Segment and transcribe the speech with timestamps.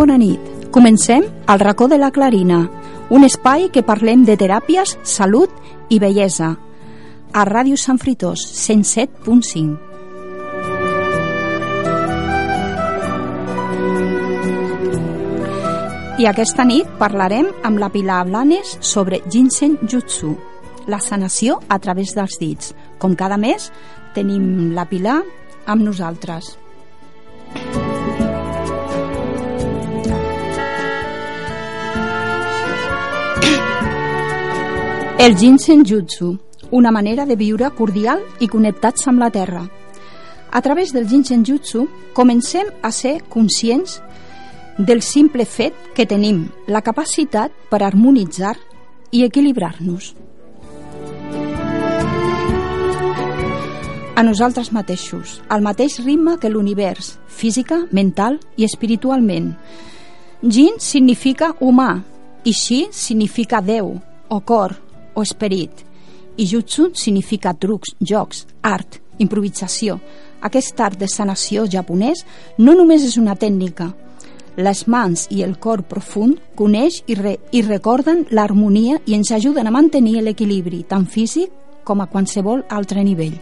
[0.00, 0.40] Bona nit.
[0.72, 2.70] Comencem al racó de la Clarina,
[3.10, 5.50] un espai que parlem de teràpies, salut
[5.92, 6.54] i bellesa.
[7.36, 9.76] A Ràdio Sant Fritós, 107.5.
[16.20, 20.32] I aquesta nit parlarem amb la Pilar Blanes sobre Ginseng Jutsu,
[20.88, 22.72] la sanació a través dels dits.
[22.96, 23.68] Com cada mes,
[24.16, 25.20] tenim la Pilar
[25.66, 26.59] amb nosaltres.
[35.20, 36.38] El Ginseng Jutsu,
[36.70, 39.66] una manera de viure cordial i connectats amb la terra.
[40.50, 41.82] A través del Ginseng Jutsu
[42.16, 43.98] comencem a ser conscients
[44.78, 48.54] del simple fet que tenim la capacitat per harmonitzar
[49.12, 50.14] i equilibrar-nos.
[54.16, 59.52] A nosaltres mateixos, al mateix ritme que l'univers, física, mental i espiritualment.
[60.40, 61.98] Jin significa humà
[62.44, 63.98] i Shi significa Déu
[64.30, 64.80] o cor,
[65.14, 65.84] o esperit.
[66.36, 69.98] I jutsu significa trucs, jocs, art, improvisació.
[70.40, 72.24] Aquest art de sanació japonès
[72.58, 73.90] no només és una tècnica.
[74.56, 79.68] Les mans i el cor profund coneix i, re i recorden l'harmonia i ens ajuden
[79.68, 81.52] a mantenir l'equilibri, tant físic
[81.84, 83.38] com a qualsevol altre nivell.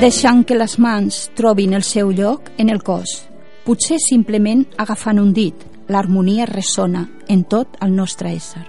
[0.00, 3.22] Deixant que les mans trobin el seu lloc en el cos,
[3.64, 5.54] potser simplement agafant un dit,
[5.88, 8.64] l'harmonia ressona en tot el nostre ésser.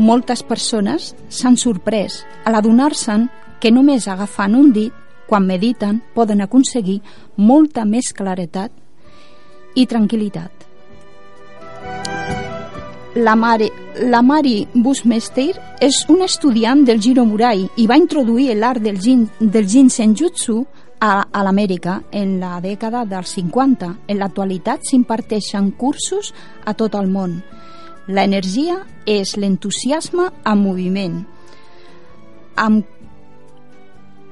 [0.00, 3.28] Moltes persones s'han sorprès a l'adonar-se'n
[3.60, 4.94] que només agafant un dit,
[5.28, 7.02] quan mediten, poden aconseguir
[7.36, 8.72] molta més claretat
[9.76, 10.59] i tranquil·litat.
[13.14, 15.50] La, mare, la Mari Busmeister
[15.82, 20.60] és una estudiant del Giro Murai i va introduir l'art del, jin, del Jinsenjutsu
[21.02, 23.90] a, a l'Amèrica en la dècada dels 50.
[24.06, 26.30] En l'actualitat s'imparteixen cursos
[26.62, 27.40] a tot el món.
[28.06, 28.78] L'energia
[29.10, 31.20] és l'entusiasme en moviment.
[32.62, 32.86] Amb,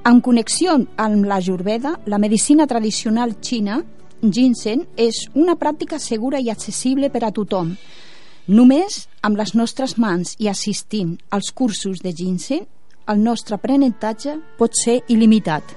[0.07, 3.83] en connexió amb la Jurveda, la medicina tradicional xina,
[4.23, 7.75] ginseng és una pràctica segura i accessible per a tothom.
[8.49, 12.63] Només amb les nostres mans i assistint als cursos de ginseng,
[13.05, 15.75] el nostre aprenentatge pot ser il·limitat.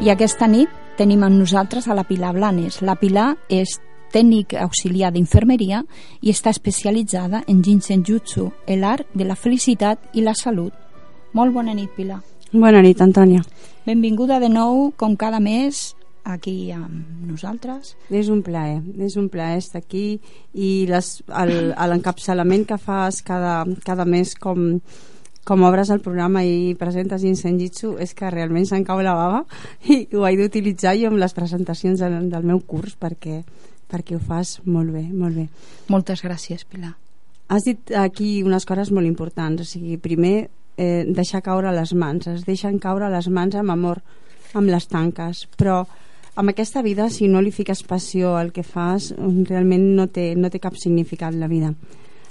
[0.00, 2.80] I aquesta nit tenim amb nosaltres a la Pilar Blanes.
[2.80, 3.76] La Pilar és
[4.14, 5.82] tècnic auxiliar d'infermeria
[6.22, 8.48] i està especialitzada en Jinsenjutsu,
[8.80, 10.72] l'art de la felicitat i la salut.
[11.36, 12.22] Molt bona nit, Pilar.
[12.52, 13.44] Bona nit, Antònia.
[13.84, 15.95] Benvinguda de nou, com cada mes,
[16.26, 17.94] aquí amb nosaltres.
[18.10, 20.18] És un plaer, és un plaer estar aquí
[20.52, 24.80] i l'encapçalament que fas cada, cada mes com
[25.46, 29.44] com obres el programa i presentes Insenjitsu és que realment se'n cau la bava
[29.94, 33.44] i ho he d'utilitzar jo amb les presentacions del, del meu curs perquè,
[33.86, 35.46] perquè ho fas molt bé, molt bé.
[35.94, 36.96] Moltes gràcies, Pilar.
[37.46, 42.26] Has dit aquí unes coses molt importants, o sigui, primer eh, deixar caure les mans,
[42.26, 44.02] es deixen caure les mans amb amor,
[44.58, 45.84] amb les tanques, però
[46.36, 50.50] amb aquesta vida, si no li fiques passió al que fas, realment no té, no
[50.52, 51.72] té cap significat la vida.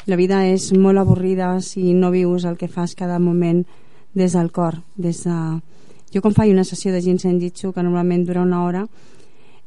[0.06, 3.64] La vida és molt avorrida si no vius el que fas cada moment
[4.14, 5.38] des del cor des de...
[6.14, 8.86] jo quan faig una sessió de ginseng jitsu que normalment dura una hora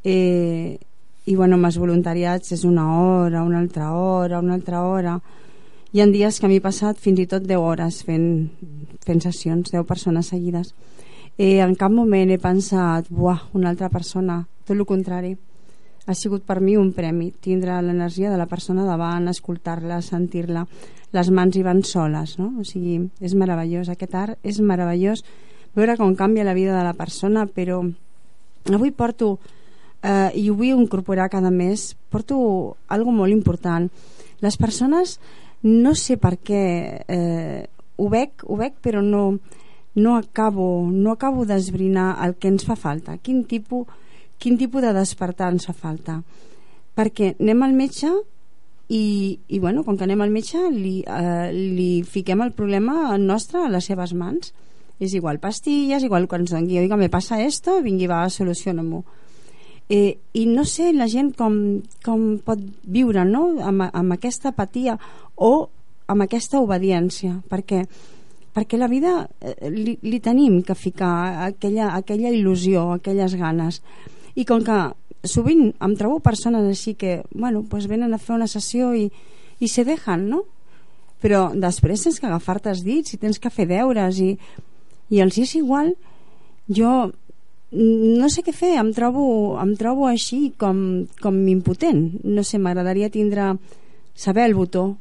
[0.05, 0.79] eh,
[1.27, 5.19] i bueno, amb els voluntariats és una hora, una altra hora una altra hora.
[5.93, 8.49] Hi ha dies que m'he passat fins i tot 10 hores fent,
[9.05, 10.73] fent sessions, 10 persones seguides
[11.39, 15.37] eh, en cap moment he pensat buah, una altra persona, tot el contrari.
[16.09, 20.65] Ha sigut per mi un premi tindre l'energia de la persona davant escoltar-la, sentir-la.
[21.13, 22.51] Les mans hi van soles no?
[22.59, 23.89] o sigui, és meravellós.
[23.93, 25.23] Aquest art és meravellós.
[25.77, 27.83] Veure com canvia la vida de la persona però
[28.73, 29.39] avui porto
[30.03, 33.89] eh, i ho vull incorporar cada mes porto algo molt important.
[34.41, 35.19] Les persones
[35.63, 36.65] no sé per què
[37.05, 39.39] eh, ho veig, ho veig però no,
[39.99, 43.19] no acabo, no acabo d'esbrinar el que ens fa falta.
[43.19, 43.87] Quin tipus,
[44.39, 46.21] quin tipus de despertar ens fa falta?
[46.99, 48.11] Perquè anem al metge
[48.89, 53.67] i, i bueno, com que anem al metge li, eh, li fiquem el problema nostre
[53.67, 54.55] a les seves mans.
[54.99, 59.05] És igual pastilles, igual quan ens doni oiga, me passa esto, vingui, va, soluciona-m'ho
[59.89, 63.49] eh, i no sé la gent com, com pot viure no?
[63.65, 64.99] amb, amb aquesta apatia
[65.37, 65.69] o
[66.09, 67.85] amb aquesta obediència perquè,
[68.59, 73.79] perquè la vida eh, li, li tenim que ficar aquella, aquella il·lusió, aquelles ganes
[74.35, 74.79] i com que
[75.23, 79.07] sovint em trobo persones així que bueno, pues venen a fer una sessió i,
[79.63, 80.43] i se dejan no?
[81.23, 84.35] però després tens que agafar-te els dits i tens que fer deures i,
[85.15, 85.95] i els és igual
[86.69, 87.11] jo
[87.71, 92.01] no sé què fer, em trobo, em trobo així com, com impotent.
[92.25, 93.51] No sé, m'agradaria tindre
[94.19, 94.99] saber el botó.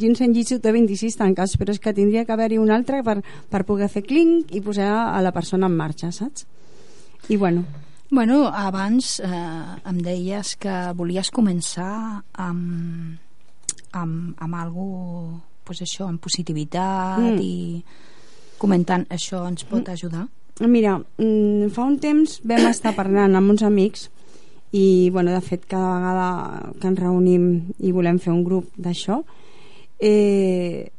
[0.00, 3.62] Ginseng Jitsu té 26 tanques, però és que tindria que haver-hi un altre per, per
[3.68, 6.48] poder fer clinc i posar a la persona en marxa, saps?
[7.30, 7.62] I bueno...
[8.12, 9.28] Bueno, abans eh,
[9.88, 13.14] em deies que volies començar amb,
[13.96, 14.88] amb, amb algo,
[15.64, 17.38] pues això, amb positivitat mm.
[17.40, 19.94] i comentant això ens pot mm.
[19.94, 20.26] ajudar?
[20.68, 24.10] Mira, mm, fa un temps vam estar parlant amb uns amics
[24.72, 27.46] i, bueno, de fet, cada vegada que ens reunim
[27.78, 29.20] i volem fer un grup d'això,
[30.00, 30.90] eh,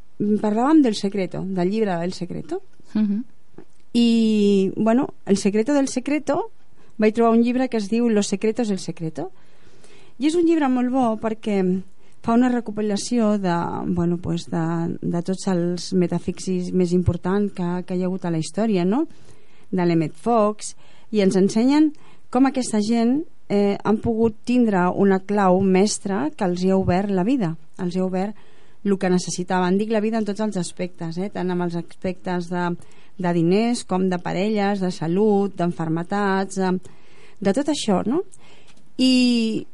[0.41, 2.61] parlàvem del secreto, del llibre del secreto.
[2.93, 3.11] Uh mhm.
[3.11, 3.23] -huh.
[3.95, 6.51] I, bueno, el secreto del secreto
[6.97, 9.31] vaig trobar un llibre que es diu Los secretos del secreto
[10.17, 11.81] i és un llibre molt bo perquè
[12.23, 13.55] fa una recopilació de,
[13.87, 18.31] bueno, pues de, de tots els metafísics més importants que, que hi ha hagut a
[18.31, 19.07] la història, no?
[19.73, 20.75] de l'Emmet Fox
[21.11, 21.91] i ens ensenyen
[22.29, 23.23] com aquesta gent
[23.53, 27.95] eh, han pogut tindre una clau mestra que els hi ha obert la vida, els
[27.95, 28.49] hi ha obert
[28.83, 29.77] el que necessitaven.
[29.77, 31.29] Dic la vida en tots els aspectes, eh?
[31.33, 32.63] tant amb els aspectes de,
[33.21, 36.71] de diners com de parelles, de salut, d'enfermetats, de,
[37.39, 38.23] de tot això, no?
[38.97, 39.65] I,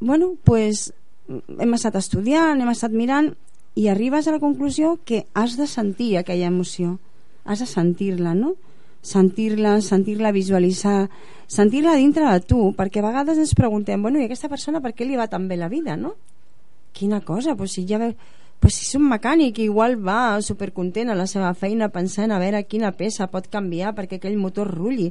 [0.00, 0.90] bueno, pues,
[1.28, 3.32] hem estat estudiant, hem estat mirant
[3.78, 6.98] i arribes a la conclusió que has de sentir aquella emoció,
[7.44, 8.54] has de sentir-la, no?
[9.02, 11.10] Sentir-la, sentir-la visualitzar,
[11.50, 15.04] sentir-la dintre de tu, perquè a vegades ens preguntem, bueno, i aquesta persona per què
[15.04, 16.14] li va tan bé la vida, no?
[16.94, 18.14] Quina cosa, pues si ja ve...
[18.62, 22.60] Pues si és un mecànic, igual va supercontent a la seva feina pensant a veure
[22.70, 25.08] quina peça pot canviar perquè aquell motor rulli,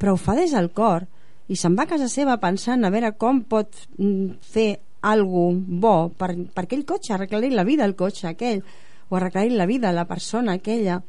[0.00, 1.04] però ho fa des del cor
[1.52, 3.68] i se'n va a casa seva pensant a veure com pot
[3.98, 4.70] mm, fer
[5.06, 8.62] algo bo per, per aquell cotxe, arreglar-li la vida al cotxe aquell
[9.08, 11.02] o arreglar-li la vida a la persona aquella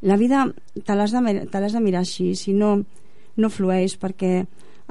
[0.00, 0.46] la vida
[0.84, 2.80] te l'has de, de mirar així si no,
[3.36, 4.46] no flueix perquè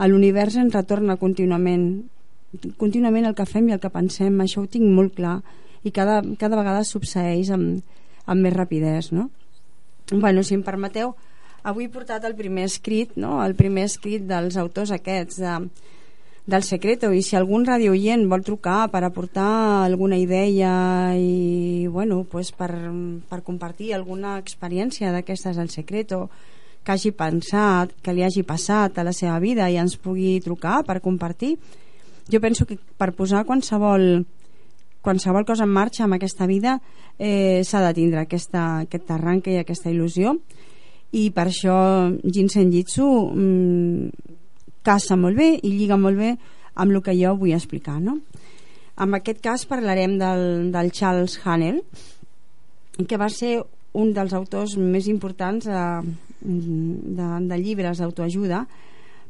[0.08, 1.90] l'univers ens retorna contínuament
[2.78, 5.40] contínuament el que fem i el que pensem això ho tinc molt clar
[5.84, 7.82] i cada, cada vegada succeeix amb,
[8.26, 9.30] amb més rapidesa no?
[10.12, 11.16] bueno, si em permeteu
[11.64, 13.40] avui he portat el primer escrit no?
[13.44, 15.56] el primer escrit dels autors aquests de,
[16.50, 17.14] del Secreto.
[17.14, 22.74] I si algun radioient vol trucar per aportar alguna idea i bueno, pues per,
[23.30, 26.28] per compartir alguna experiència d'aquestes del Secreto
[26.84, 30.82] que hagi pensat, que li hagi passat a la seva vida i ens pugui trucar
[30.88, 31.58] per compartir
[32.30, 34.26] jo penso que per posar qualsevol
[35.02, 36.80] qualsevol cosa en marxa amb aquesta vida
[37.18, 40.36] eh, s'ha de tindre aquesta, aquest arranque i aquesta il·lusió.
[41.12, 41.78] I per això
[42.22, 44.38] Ginseng Jitsu mmm,
[44.90, 46.34] casa molt bé i lliga molt bé
[46.74, 48.20] amb el que jo vull explicar no?
[49.00, 51.84] en aquest cas parlarem del, del Charles Hanel
[53.08, 53.60] que va ser
[54.00, 55.84] un dels autors més importants de,
[56.42, 58.66] de, de llibres d'autoajuda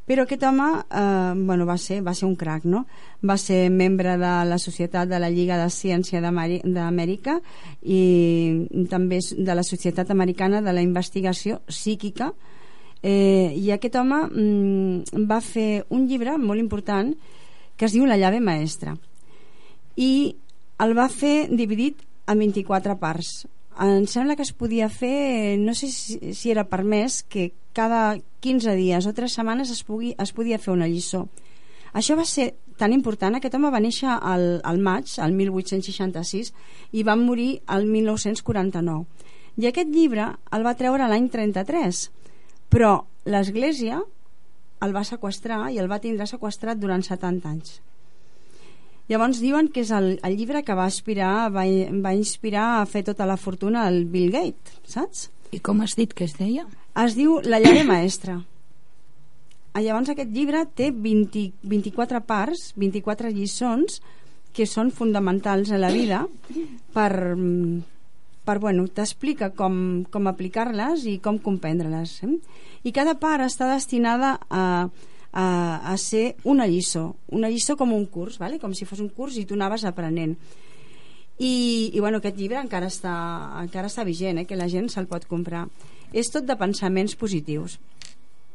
[0.09, 2.85] però aquest home eh, bueno, va, ser, va ser un crac no?
[3.21, 7.37] va ser membre de la Societat de la Lliga de Ciència d'Amèrica
[7.83, 8.01] i
[8.89, 12.58] també de la Societat Americana de la Investigació Psíquica eh,
[13.55, 17.13] i aquest home mm, va fer un llibre molt important
[17.79, 18.97] que es diu La llave maestra.
[19.95, 20.35] I
[20.83, 23.47] el va fer dividit en 24 parts.
[23.79, 28.75] Em sembla que es podia fer no sé si, si era permès que cada 15
[28.75, 31.27] dies o 3 setmanes es, pugui, es podia fer una lliçó.
[31.95, 36.53] Això va ser tan important, aquest home va néixer al, al maig, al 1866
[36.91, 39.07] i va morir al 1949
[39.59, 42.05] i aquest llibre el va treure l'any 33
[42.69, 43.99] però l'Església
[44.85, 47.79] el va sequestrar i el va tindre sequestrat durant 70 anys.
[49.09, 53.01] Llavors diuen que és el, el llibre que va inspirar, va, va inspirar a fer
[53.07, 55.27] tota la fortuna al Bill Gates, saps?
[55.49, 56.67] I com has dit que es deia?
[57.03, 58.37] Es diu La llave maestra.
[59.73, 63.99] Ah, Llavors aquest llibre té 20, 24 parts, 24 lliçons
[64.53, 66.23] que són fonamentals a la vida
[66.93, 67.11] per,
[68.49, 69.75] per bueno, t'explica com,
[70.09, 72.15] com aplicar-les i com comprendre-les.
[72.25, 72.31] Eh?
[72.89, 74.63] I cada part està destinada a,
[75.29, 75.45] a,
[75.93, 78.57] a ser una lliçó, una lliçó com un curs, vale?
[78.57, 80.33] com si fos un curs i tu anaves aprenent.
[81.37, 81.53] I,
[81.93, 83.13] i bueno, aquest llibre encara està,
[83.61, 84.47] encara està vigent, eh?
[84.49, 85.67] que la gent se'l pot comprar.
[86.09, 87.77] És tot de pensaments positius.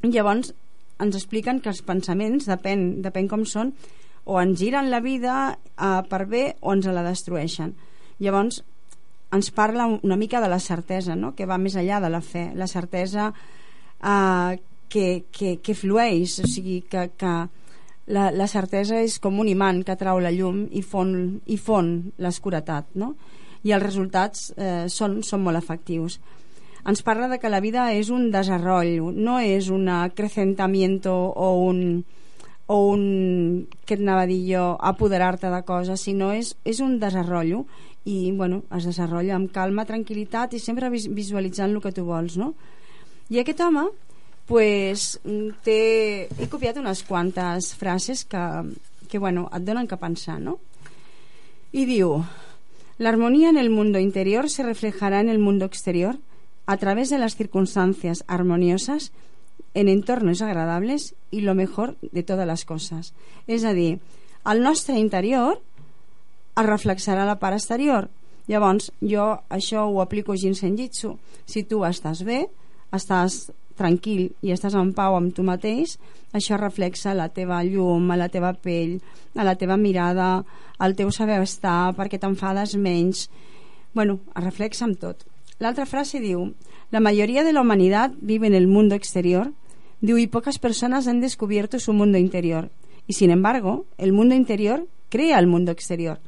[0.03, 0.51] Llavors,
[0.99, 3.71] ens expliquen que els pensaments, depèn, depèn com són,
[4.27, 7.77] o ens giren la vida eh, per bé o ens la destrueixen.
[8.19, 8.65] Llavors,
[9.35, 11.35] ens parla una mica de la certesa, no?
[11.35, 12.47] que va més enllà de la fe.
[12.55, 17.35] La certesa eh, que, que, que flueix, o sigui, que, que
[18.15, 21.97] la, la certesa és com un imant que trau la llum i fon, i fon
[22.23, 23.15] l'escuretat, no?
[23.65, 26.19] i els resultats eh, són, són molt efectius
[26.85, 32.05] ens parla de que la vida és un desarroll, no és un acrecentamiento o un,
[32.69, 33.05] o un,
[33.89, 37.65] què et anava a dir jo, apoderar-te de coses, sinó és, és un desarrollo
[38.05, 42.37] i bueno, es desenvolupa amb calma, tranquil·litat i sempre vis visualitzant el que tu vols,
[42.37, 42.53] no?
[43.33, 43.87] I aquest home,
[44.47, 45.15] pues,
[45.65, 48.45] té, he copiat unes quantes frases que,
[49.09, 50.59] que bueno, et donen que pensar, no?
[51.73, 52.21] I diu,
[52.99, 56.21] la armonía en el mundo interior se reflejará en el mundo exterior,
[56.67, 59.13] a través de las circunstancias armoniosas
[59.75, 63.13] en entornos agradables i lo mejor de totes les coses.
[63.47, 63.99] És a dir,
[64.47, 65.61] el nostre interior
[66.57, 68.09] es reflexarà a la part exterior.
[68.47, 71.17] Llavors, jo això ho aplico a Senjitsu.
[71.47, 72.47] Si tu estàs bé,
[72.93, 75.99] estàs tranquil i estàs en pau amb tu mateix,
[76.33, 79.01] això reflexa la teva llum, a la teva pell,
[79.35, 80.45] a la teva mirada,
[80.79, 83.29] al teu saber estar, perquè t'enfades menys.
[83.95, 85.25] Bueno, es reflexa amb tot.
[85.59, 86.53] L'altra frase diu,
[86.91, 89.53] la mayoría de la humanidad vive en el mundo exterior,
[90.01, 92.71] diu, y pocas personas han descubierto su mundo interior.
[93.07, 96.19] Y sin embargo, el mundo interior crea el mundo exterior.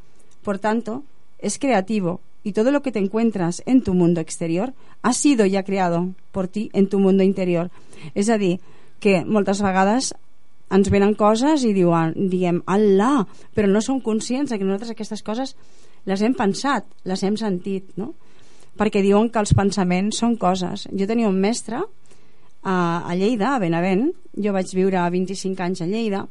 [0.46, 1.02] Por tanto,
[1.40, 5.64] es creativo y todo lo que te encuentras en tu mundo exterior ha sido ya
[5.64, 7.72] creado por ti en tu mundo interior.
[8.14, 8.60] És a dir,
[9.02, 10.12] que moltes vegades
[10.70, 13.26] ens venen coses i diuen, diem, Allah,
[13.58, 15.56] però no som conscients que nosaltres aquestes coses
[16.06, 18.12] les hem pensat, les hem sentit, no?
[18.78, 20.86] perquè diuen que els pensaments són coses.
[20.94, 25.90] Jo tenia un mestre a, a Lleida, a Benavent, jo vaig viure 25 anys a
[25.90, 26.22] Lleida,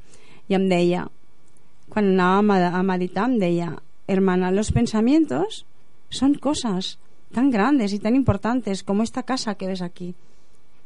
[0.47, 1.03] i em deia,
[1.91, 3.73] quan anàvem a, a meditar, em deia,
[4.07, 5.65] hermana, los pensamientos
[6.09, 6.99] son cosas
[7.31, 10.15] tan grandes y tan importantes como esta casa que ves aquí.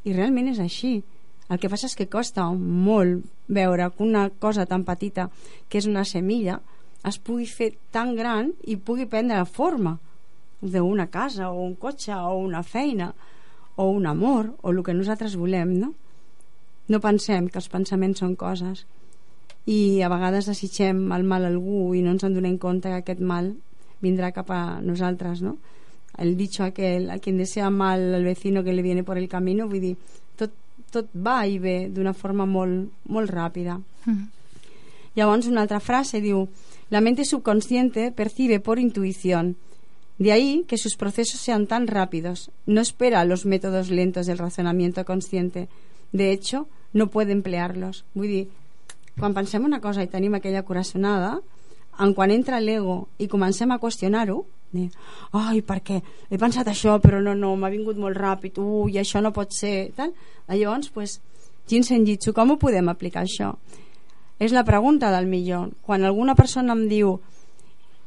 [0.04, 1.04] I realment és així.
[1.52, 5.28] El que passa és que costa molt veure que una cosa tan petita,
[5.68, 6.62] que és una semilla,
[7.04, 9.98] es pugui fer tan gran i pugui prendre forma
[10.62, 13.14] d'una casa o un cotxe o una feina
[13.76, 15.94] o un amor o el que nosaltres volem no?
[16.90, 18.84] no pensem que els pensaments són coses
[19.70, 23.02] i a vegades desitgem el mal a algú i no ens en donem compte que
[23.04, 23.52] aquest mal
[24.02, 25.58] vindrà cap a nosaltres no?
[26.18, 29.68] el dicho aquel a quien desea mal al vecino que le viene por el camino
[29.70, 29.96] vull dir,
[30.36, 30.56] tot,
[30.92, 34.26] tot va i ve d'una forma molt, molt ràpida mm.
[35.16, 36.48] llavors una altra frase diu
[36.90, 39.56] la mente subconsciente percibe por intuición
[40.20, 42.52] De ahí que sus procesos sean tan rápidos.
[42.66, 45.70] No espera los métodos lentos del razonamiento consciente.
[46.12, 48.04] De hecho, no puede emplearlos.
[48.14, 48.50] Vull dir,
[49.20, 51.38] quan pensem una cosa i tenim aquella coraçonada,
[52.00, 54.40] en quan entra l'ego i comencem a qüestionar-ho,
[55.34, 56.00] ai, per què?
[56.30, 59.92] He pensat això, però no, no, m'ha vingut molt ràpid, ui, això no pot ser,
[59.98, 60.14] tal.
[60.48, 61.20] Llavors, pues,
[61.70, 63.54] Jinsen Jitsu, com ho podem aplicar això?
[64.40, 65.74] És la pregunta del millor.
[65.84, 67.20] Quan alguna persona em diu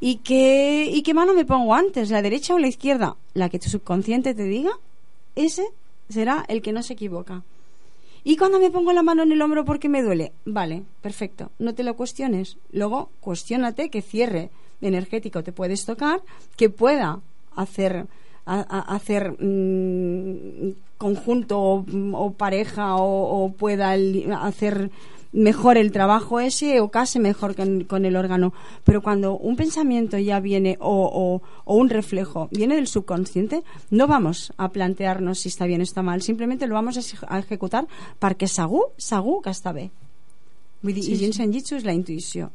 [0.04, 2.10] ¿Y qué, ¿Y qué mano me pongo antes?
[2.10, 3.14] ¿La derecha o la izquierda?
[3.34, 4.72] La que tu subconsciente te diga,
[5.36, 5.64] ese
[6.08, 7.44] será el que no se equivoca.
[8.24, 10.32] ¿Y cuando me pongo la mano en el hombro porque me duele?
[10.44, 12.56] Vale, perfecto, no te lo cuestiones.
[12.70, 14.50] Luego, cuestionate que cierre
[14.80, 16.22] energético te puedes tocar,
[16.56, 17.20] que pueda
[17.56, 18.06] hacer,
[18.46, 23.96] hacer mm, conjunto o, pareja o pueda
[24.40, 24.90] hacer
[25.32, 28.52] mejor el trabajo ese o casi mejor con, con el órgano.
[28.84, 34.06] Pero cuando un pensamiento ya viene o, o, o, un reflejo viene del subconsciente, no
[34.06, 37.86] vamos a plantearnos si está bien o está mal, simplemente lo vamos a, a ejecutar
[38.20, 39.90] perquè segur, segur que està bé.
[40.82, 42.50] Vull dir, sí, i Jinsen Jitsu es la intuición.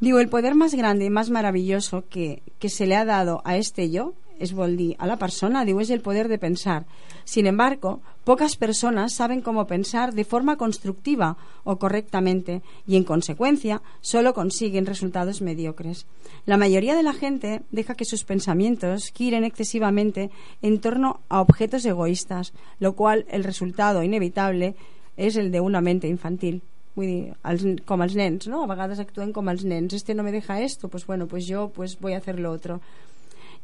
[0.00, 3.56] Digo, el poder más grande y más maravilloso que, que se le ha dado a
[3.56, 6.84] este yo es vol a la persona, diu, es el poder de pensar.
[7.24, 13.82] Sin embargo, pocas personas saben cómo pensar de forma constructiva o correctamente y, en consecuencia,
[14.00, 16.06] solo consiguen resultados mediocres.
[16.46, 20.30] La mayoría de la gente deja que sus pensamientos giren excesivamente
[20.62, 24.74] en torno a objetos egoístas, lo cual el resultado inevitable
[25.18, 26.62] és el de una mente infantil
[26.98, 28.64] vull dir, els nens no?
[28.64, 31.70] a vegades actuen com els nens este no me deja esto, pues bueno, pues yo
[31.74, 32.80] pues voy a hacer lo otro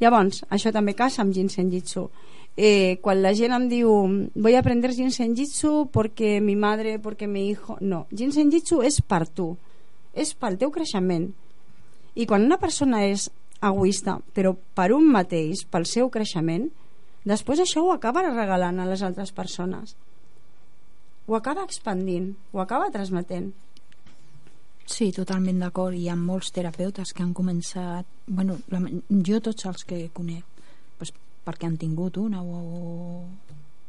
[0.01, 2.09] llavors, això també casa amb Jinsen Jitsu
[2.57, 3.91] eh, quan la gent em diu
[4.35, 9.01] voy a aprender Jinsen Jitsu porque mi madre, porque mi hijo no, Jinsen Jitsu és
[9.03, 9.57] per tu
[10.15, 11.33] és pel teu creixement.
[12.15, 13.27] I quan una persona és
[13.65, 16.69] egoista però per un mateix, pel seu creixement
[17.25, 19.97] després això ho acaba regalant a les altres persones.
[21.27, 23.53] Ho acaba expandint, ho acaba transmetent.
[24.87, 25.97] Sí, totalment d'acord.
[25.97, 28.07] Hi ha molts terapeutes que han començat...
[28.26, 28.83] Bueno, la,
[29.25, 30.45] jo tots els que conec,
[30.99, 31.12] pues,
[31.45, 33.25] perquè han tingut una o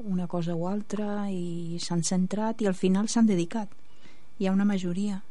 [0.05, 3.69] una cosa o altra i s'han centrat i al final s'han dedicat.
[4.39, 5.21] Hi ha una majoria.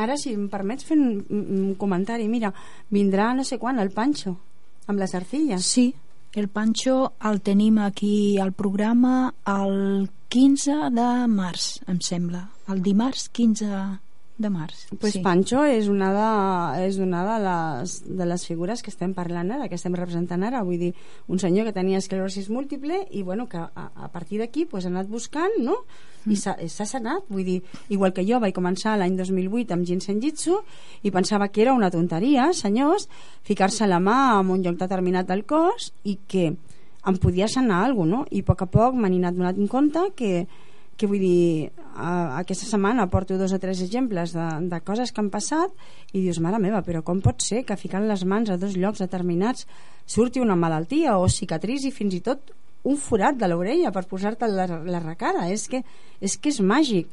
[0.00, 2.52] Ara, si em permets fer un, un comentari, mira,
[2.90, 4.38] vindrà no sé quan el Pancho,
[4.88, 5.66] amb les arcilles.
[5.66, 5.90] Sí,
[6.32, 12.46] el Pancho el tenim aquí al programa el 15 de març, em sembla.
[12.72, 13.68] El dimarts 15
[14.42, 14.84] de març.
[15.00, 15.22] Pues sí.
[15.24, 16.28] Pancho és una, de,
[16.88, 20.64] és una de, les, de les figures que estem parlant ara, que estem representant ara.
[20.66, 20.92] Vull dir,
[21.32, 24.92] un senyor que tenia esclerosis múltiple i bueno, que a, a partir d'aquí pues, ha
[24.92, 25.84] anat buscant, no?
[26.26, 26.68] i mm.
[26.70, 30.60] s'ha sanat, vull dir, igual que jo vaig començar l'any 2008 amb Jinsen Jitsu
[31.02, 33.08] i pensava que era una tonteria, senyors,
[33.42, 38.22] ficar-se la mà en un lloc determinat del cos i que em podia sanar alguna
[38.22, 38.26] no?
[38.30, 40.46] i a poc a poc m'han anat donant en compte que,
[40.96, 45.22] que vull dir, a, aquesta setmana porto dos o tres exemples de, de coses que
[45.22, 45.72] han passat
[46.12, 49.02] i dius, mare meva, però com pot ser que ficant les mans a dos llocs
[49.02, 49.66] determinats
[50.06, 52.52] surti una malaltia o cicatriz i fins i tot
[52.84, 55.48] un forat de l'orella per posar-te la, la recara?
[55.50, 55.82] És que,
[56.20, 57.10] és que és màgic.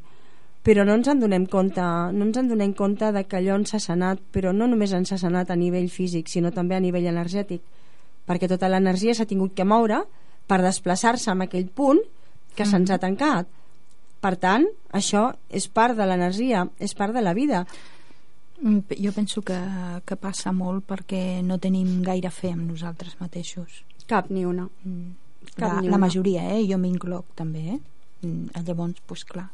[0.66, 3.72] Però no ens en donem compte no ens en donem compte de que allò ens
[3.72, 7.08] ha sanat però no només ens ha sanat a nivell físic sinó també a nivell
[7.08, 7.62] energètic
[8.28, 10.02] perquè tota l'energia s'ha tingut que moure
[10.46, 12.02] per desplaçar-se en aquell punt
[12.52, 12.70] que mm.
[12.74, 13.48] se'ns ha tancat
[14.20, 17.64] per tant, això és part de l'energia és part de la vida
[18.60, 19.58] mm, jo penso que,
[20.04, 25.28] que passa molt perquè no tenim gaire fe en nosaltres mateixos cap ni una mm
[25.56, 26.64] la, la majoria, eh?
[26.68, 27.78] jo m'incloc també eh?
[28.26, 29.48] Mm, llavors, pues, clar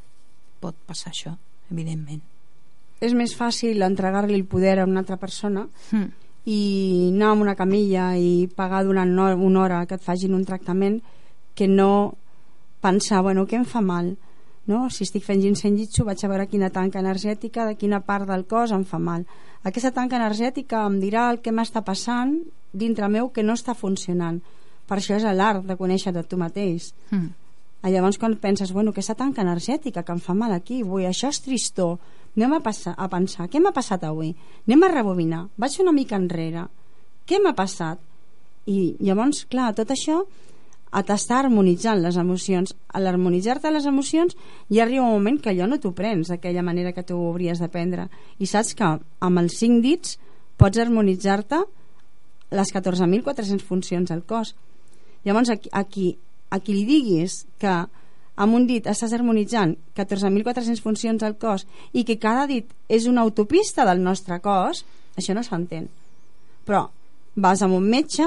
[0.60, 1.36] pot passar això,
[1.70, 2.22] evidentment
[3.04, 6.06] és més fàcil entregar-li el poder a una altra persona mm.
[6.48, 6.60] i
[7.12, 11.02] anar amb una camilla i pagar durant una hora que et facin un tractament
[11.54, 12.16] que no
[12.80, 14.14] pensar, bueno, què em fa mal?
[14.66, 14.86] No?
[14.90, 18.46] Si estic fent ginseng jitsu vaig a veure quina tanca energètica de quina part del
[18.50, 19.24] cos em fa mal.
[19.62, 22.38] Aquesta tanca energètica em dirà el que m'està passant
[22.72, 24.40] dintre meu que no està funcionant
[24.86, 27.26] per això és l'art de conèixer de tu mateix mm.
[27.90, 31.42] llavors quan penses bueno, aquesta tanca energètica que em fa mal aquí avui, això és
[31.42, 31.98] tristor
[32.36, 34.34] anem a, passar, a pensar què m'ha passat avui
[34.66, 36.66] anem a rebobinar, vaig una mica enrere
[37.26, 38.02] què m'ha passat
[38.66, 40.24] i llavors, clar, tot això
[40.90, 42.74] a t'està harmonitzant les emocions.
[42.92, 44.36] A l'harmonitzar-te les emocions
[44.70, 48.08] ja arriba un moment que allò no t'ho prens d'aquella manera que tu hauries d'aprendre
[48.38, 50.16] i saps que amb els cinc dits
[50.56, 51.60] pots harmonitzar-te
[52.56, 54.54] les 14.400 funcions del cos.
[55.26, 56.16] Llavors, a, a, qui,
[56.50, 57.74] a qui li diguis que
[58.36, 63.24] amb un dit estàs harmonitzant 14.400 funcions al cos i que cada dit és una
[63.24, 64.84] autopista del nostre cos,
[65.16, 65.88] això no s'entén.
[66.68, 66.86] Però
[67.36, 68.26] vas amb un metge,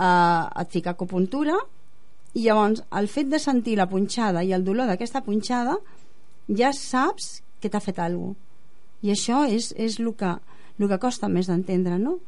[0.00, 1.58] eh, et fica acupuntura
[2.34, 5.76] i llavors el fet de sentir la punxada i el dolor d'aquesta punxada
[6.48, 8.46] ja saps que t'ha fet alguna cosa.
[9.00, 10.34] I això és, és el, que,
[10.78, 12.18] el que costa més d'entendre, no?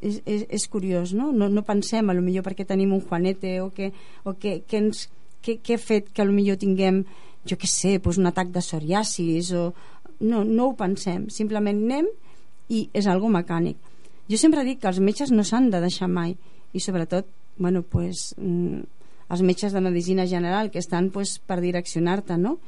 [0.00, 1.30] és, és, és curiós, no?
[1.32, 1.48] no?
[1.48, 3.92] No pensem a lo millor perquè tenim un Juanete o que,
[4.24, 5.06] o que, que, ens,
[5.42, 7.04] que, que ha fet que a lo millor tinguem
[7.46, 9.70] jo què sé, doncs un atac de psoriasis o...
[10.20, 12.08] no, no ho pensem simplement anem
[12.72, 13.76] i és algo mecànic
[14.26, 16.34] jo sempre dic que els metges no s'han de deixar mai
[16.72, 18.82] i sobretot bueno, pues, mm,
[19.30, 22.58] els metges de medicina general que estan pues, per direccionar-te no?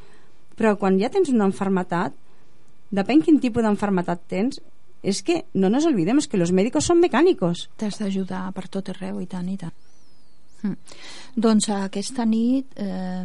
[0.59, 2.17] però quan ja tens una enfermetat
[2.91, 4.61] depèn quin tipus d'enfermetat tens
[5.03, 7.69] es que no nos olvidemos que los médicos son mecànicos.
[7.79, 9.75] T'has d'ajudar per tot arreu, i tant, i tant.
[10.65, 10.75] Hm.
[11.39, 13.23] Doncs aquesta nit eh,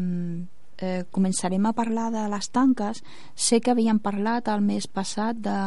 [0.77, 3.03] eh, començarem a parlar de les tanques.
[3.35, 5.57] Sé que havíem parlat el mes passat de...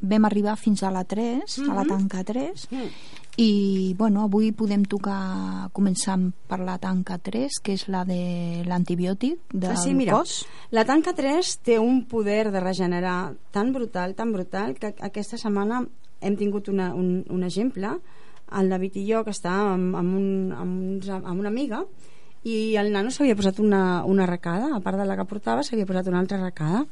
[0.00, 1.70] Vam arribar fins a la 3, mm -hmm.
[1.70, 1.88] a la mhm.
[1.88, 6.16] tanca 3, mm i bueno, avui podem tocar començar
[6.48, 10.86] per la tanca 3 que és la de l'antibiòtic del ah, sí, mira, cos la
[10.88, 15.84] tanca 3 té un poder de regenerar tan brutal, tan brutal que aquesta setmana
[16.20, 17.98] hem tingut una, un, un exemple
[18.56, 21.82] el David i jo, que estàvem amb, amb, un, amb, uns, amb una amiga,
[22.46, 25.88] i el nano s'havia posat una, una arracada, a part de la que portava, s'havia
[25.88, 26.84] posat una altra arracada.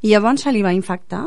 [0.00, 1.26] I llavors se li va infectar,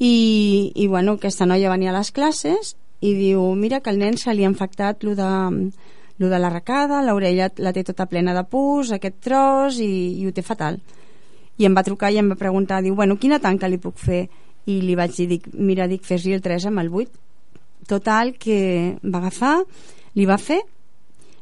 [0.00, 4.16] i, i bueno, aquesta noia venia a les classes i diu, mira que el nen
[4.20, 5.28] se li ha infectat lo de,
[6.20, 10.32] lo de l'arracada, l'orella la té tota plena de pus, aquest tros, i, i ho
[10.36, 10.78] té fatal.
[11.60, 14.26] I em va trucar i em va preguntar, diu, bueno, quina tanca li puc fer?
[14.68, 17.24] I li vaig dir, dic, mira, dic, fes-li el 3 amb el 8.
[17.88, 18.60] Total, que
[19.02, 19.56] va agafar,
[20.14, 20.60] li va fer,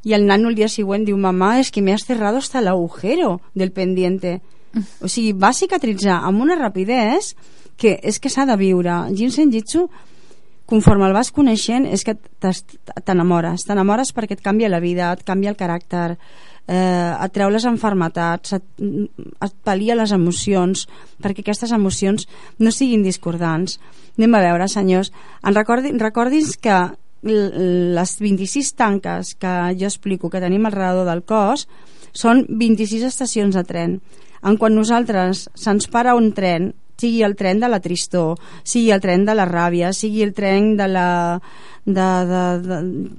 [0.09, 2.69] y el nano el día siguiente diu, mamá, es que me has cerrado hasta el
[2.69, 4.41] agujero del pendiente.
[5.05, 7.37] O sigui, va cicatritzar amb una rapidesa
[7.77, 8.95] que és que s'ha de viure.
[9.13, 9.83] Ginseng Jitsu,
[10.65, 12.15] conforme el vas coneixent, és que
[13.05, 13.67] t'enamores.
[13.69, 16.17] T'enamores perquè et canvia la vida, et canvia el caràcter,
[16.69, 20.87] eh, et treu les enfermetats, et, et palia les emocions,
[21.21, 22.25] perquè aquestes emocions
[22.59, 23.77] no siguin discordants.
[24.17, 25.13] Anem a veure, senyors.
[25.45, 26.81] En recordin, recordin que
[27.23, 31.67] les 26 tanques que jo explico que tenim al redador del cos
[32.13, 33.99] són 26 estacions de tren.
[34.47, 39.01] En quan nosaltres se'ns para un tren, sigui el tren de la tristor, sigui el
[39.01, 41.09] tren de la ràbia, sigui el tren de la
[41.89, 43.11] de, de, de,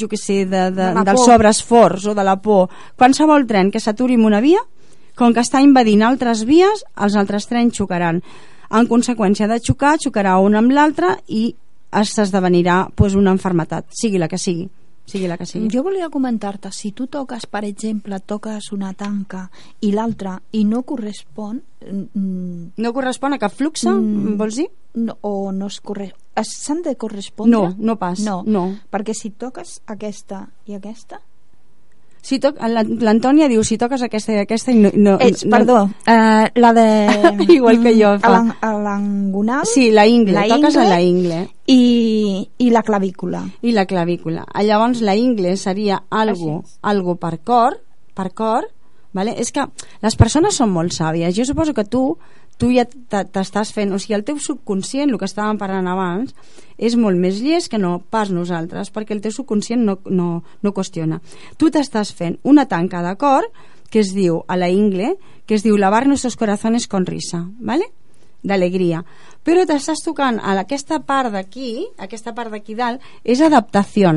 [0.00, 2.72] jo que sé, de, de, de del sobreesforç o de la por.
[2.98, 4.62] Qualsevol tren que s'aturi en una via,
[5.16, 8.20] com que està invadint altres vies, els altres trens xocaran.
[8.74, 11.54] En conseqüència de xocar, xocarà un amb l'altre i
[11.90, 14.68] s'esdevenirà pues, una enfermetat, sigui la que sigui
[15.06, 15.70] sigui la que sigui.
[15.70, 19.46] Jo volia comentar-te, si tu toques, per exemple, toques una tanca
[19.80, 21.62] i l'altra i no correspon...
[21.86, 24.66] Mm, no correspon a cap fluxe, mm, vols dir?
[24.98, 26.20] No, o no es correspon...
[26.42, 27.54] S'han de correspondre?
[27.54, 28.20] No, no pas.
[28.20, 31.22] No, no, perquè si toques aquesta i aquesta,
[32.26, 35.76] si toc, l'Antònia diu si toques aquesta i aquesta i no, no, Ets, no, perdó,
[35.86, 36.86] uh, la de
[37.54, 38.40] igual que jo fa.
[38.60, 41.40] a l'angonal sí, la ingle, la toques ingle, a la ingle.
[41.70, 43.44] i, i la clavícula.
[43.62, 47.78] I la clavícula, llavors la ingle seria algo, algo per cor
[48.16, 48.66] per cor
[49.16, 49.36] vale?
[49.38, 49.64] és que
[50.02, 51.34] les persones són molt sàvies.
[51.36, 52.08] Jo suposo que tu
[52.56, 56.32] tu ja t'estàs fent, o sigui, el teu subconscient, el que estàvem parlant abans,
[56.76, 60.30] és molt més llest que no pas nosaltres, perquè el teu subconscient no, no,
[60.62, 61.20] no qüestiona.
[61.60, 63.48] Tu t'estàs fent una tanca de cor
[63.90, 65.14] que es diu, a la ingle,
[65.46, 67.92] que es diu lavar nuestros corazones con risa, ¿vale?
[68.46, 69.02] d'alegria.
[69.46, 74.12] Però t'estàs tocant a aquesta part d'aquí, aquesta part d'aquí dalt, és adaptació.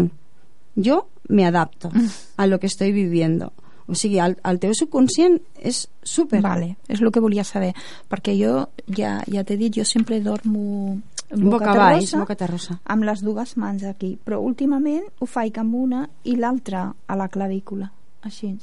[0.77, 1.91] Jo me adapto
[2.37, 3.51] a lo que estoy viviendo.
[3.89, 6.41] O sigui, el, el teu subconscient és super...
[6.45, 7.71] Vale, és el que volia saber,
[8.09, 10.99] perquè jo, ja, ja t'he dit, jo sempre dormo
[11.33, 16.03] boca, terrosa, boca terrosa, amb les dues mans aquí, però últimament ho faig amb una
[16.23, 17.89] i l'altra a la clavícula,
[18.25, 18.53] així.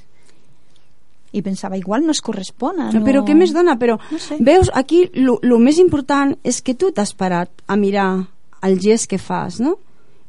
[1.37, 2.79] I pensava, igual no es correspon.
[2.95, 3.03] No...
[3.05, 3.75] Però què més dona?
[3.77, 4.39] Però no sé.
[4.41, 8.09] veus, aquí el més important és que tu t'has parat a mirar
[8.65, 9.77] el gest que fas, no?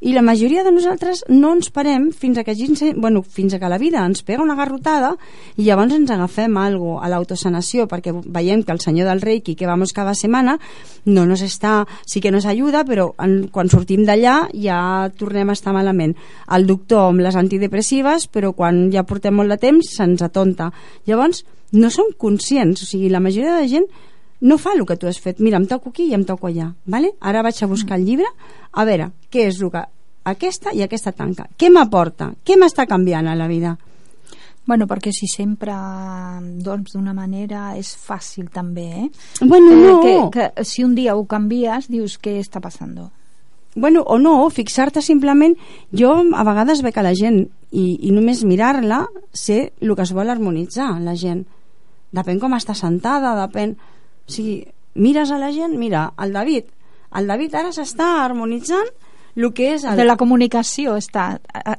[0.00, 2.54] I la majoria de nosaltres no ens parem fins a que,
[2.96, 5.16] bueno, fins a que la vida ens pega una garrotada
[5.56, 9.66] i llavors ens agafem algo a l'autosanació perquè veiem que el senyor del Reiki que
[9.66, 10.58] vamos cada setmana
[11.04, 15.56] no nos està, sí que nos ajuda però en, quan sortim d'allà ja tornem a
[15.58, 16.14] estar malament.
[16.46, 20.70] El doctor amb les antidepressives però quan ja portem molt de temps se'ns atonta.
[21.06, 23.90] Llavors no som conscients o sigui, la majoria de gent
[24.40, 25.40] no fa el que tu has fet.
[25.40, 26.70] Mira, em toco aquí i em toco allà.
[26.86, 27.14] Vale?
[27.20, 28.28] Ara vaig a buscar el llibre
[28.72, 29.84] a veure què és el que...
[30.28, 31.46] Aquesta i aquesta tanca.
[31.56, 32.34] Què m'aporta?
[32.44, 33.78] Què m'està canviant a la vida?
[34.68, 35.72] Bueno, perquè si sempre
[36.60, 39.06] dorms d'una manera és fàcil també, eh?
[39.40, 39.94] Bueno, eh, no.
[40.02, 42.92] Que, que si un dia ho canvies, dius, què està passant?
[43.74, 45.56] Bueno, o no, fixar-te simplement...
[45.96, 50.12] Jo a vegades veig a la gent i, i només mirar-la sé el que es
[50.12, 51.46] vol harmonitzar, la gent.
[52.12, 53.78] Depèn com està sentada, depèn
[54.28, 54.60] o sigui,
[54.94, 56.68] mires a la gent, mira, el David,
[57.16, 58.90] el David ara s'està harmonitzant
[59.38, 59.84] el que és...
[59.86, 60.00] El...
[60.00, 61.28] De la comunicació, està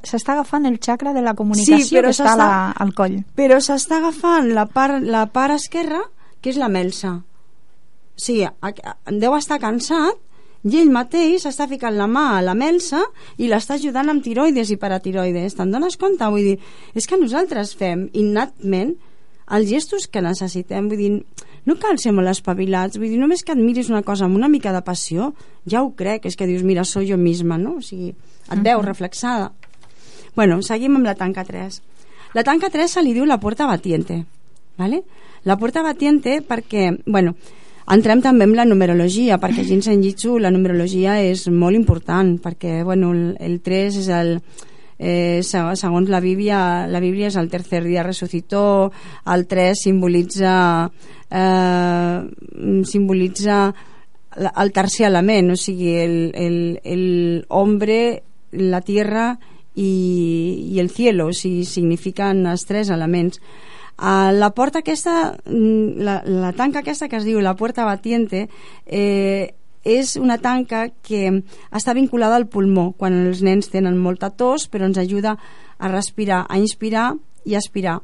[0.08, 3.18] s'està agafant el xacra de la comunicació sí, però que està la, al coll.
[3.36, 6.00] Però s'està agafant la part, la part esquerra,
[6.40, 7.18] que és la melsa.
[7.20, 8.48] O sigui,
[9.20, 10.18] deu estar cansat
[10.64, 13.00] i ell mateix està ficant la mà a la melsa
[13.40, 15.56] i l'està ajudant amb tiroides i paratiroides.
[15.56, 16.28] Te'n dones compte?
[16.32, 16.58] Vull dir,
[16.96, 18.96] és que nosaltres fem innatment
[19.50, 20.88] els gestos que necessitem.
[20.90, 21.10] Vull dir,
[21.66, 24.72] no cal ser molt espavilats, vull dir, només que admiris una cosa amb una mica
[24.72, 25.32] de passió,
[25.68, 27.76] ja ho crec, és que dius, mira, soy jo misma, no?
[27.78, 28.62] O sigui, et uh -huh.
[28.62, 29.52] veus reflexada.
[30.36, 31.82] Bueno, seguim amb la tanca 3.
[32.34, 34.24] La tanca 3 se li diu la porta batiente,
[34.78, 35.02] ¿vale?
[35.44, 37.34] La porta batiente perquè, bueno,
[37.90, 42.84] entrem també amb la numerologia, perquè a en Jitsu la numerologia és molt important, perquè,
[42.84, 44.40] bueno, el, el 3 és el
[45.00, 48.92] eh, segons la Bíblia, la Bíblia és el tercer dia ressuscitó,
[49.24, 50.90] el 3 simbolitza
[51.30, 52.18] eh,
[52.84, 53.62] simbolitza
[54.36, 59.38] el tercer element, o sigui, el, el, el hombre la tierra
[59.74, 63.40] i, i el cielo, o sigui, signifiquen els tres elements.
[64.00, 68.48] Uh, la porta aquesta, mm, la, la tanca aquesta que es diu la puerta batiente,
[68.86, 74.68] eh, és una tanca que està vinculada al pulmó quan els nens tenen molta tos
[74.68, 75.36] però ens ajuda
[75.78, 77.14] a respirar, a inspirar
[77.44, 78.00] i a aspirar.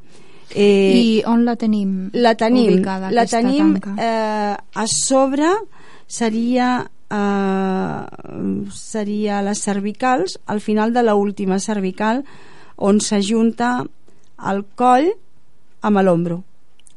[0.55, 2.09] Eh, I on la tenim?
[2.13, 3.95] La tenim, ubicada, la tenim tanca?
[3.99, 5.49] eh, a sobre
[6.07, 8.01] seria eh,
[8.73, 12.23] seria les cervicals al final de la última cervical
[12.77, 13.85] on s'ajunta
[14.49, 15.11] el coll
[15.81, 16.43] amb l'ombro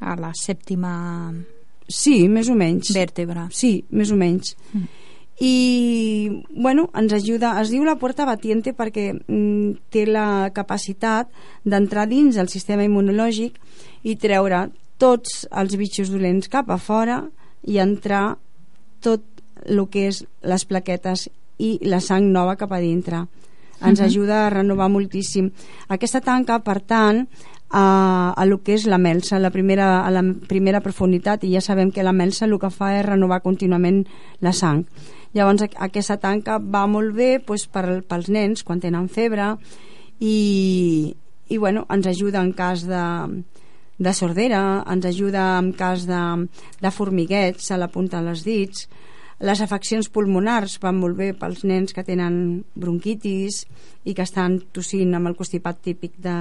[0.00, 1.32] A la sèptima
[1.90, 3.48] sí, més o menys vèrtebra.
[3.52, 4.86] sí, més o menys Mm.
[5.40, 11.28] i bueno, ens ajuda es diu la puerta batiente perquè mm, té la capacitat
[11.64, 13.56] d'entrar dins el sistema immunològic
[14.04, 14.66] i treure
[15.00, 17.22] tots els bitxos dolents cap a fora
[17.64, 18.36] i entrar
[19.00, 19.22] tot
[19.64, 21.28] el que és les plaquetes
[21.60, 23.24] i la sang nova cap a dintre
[23.80, 24.06] ens Mhm.
[24.06, 25.50] ajuda a renovar moltíssim
[25.88, 27.26] aquesta tanca, per tant
[27.70, 31.60] a, a lo que és la melsa la primera, a la primera profunditat i ja
[31.62, 34.04] sabem que la melsa el que fa és renovar contínuament
[34.40, 34.84] la sang.
[35.32, 39.52] Llavors aqu- aquesta tanca va molt bé doncs, per, pels nens quan tenen febre
[40.18, 41.14] i,
[41.48, 43.04] i bueno, ens ajuda en cas de,
[43.98, 46.48] de sordera, ens ajuda en cas de,
[46.80, 48.88] de formiguets a la punta dels dits.
[49.40, 53.62] Les afeccions pulmonars van molt bé pels nens que tenen bronquitis
[54.04, 56.34] i que estan tossint amb el constipat típic de,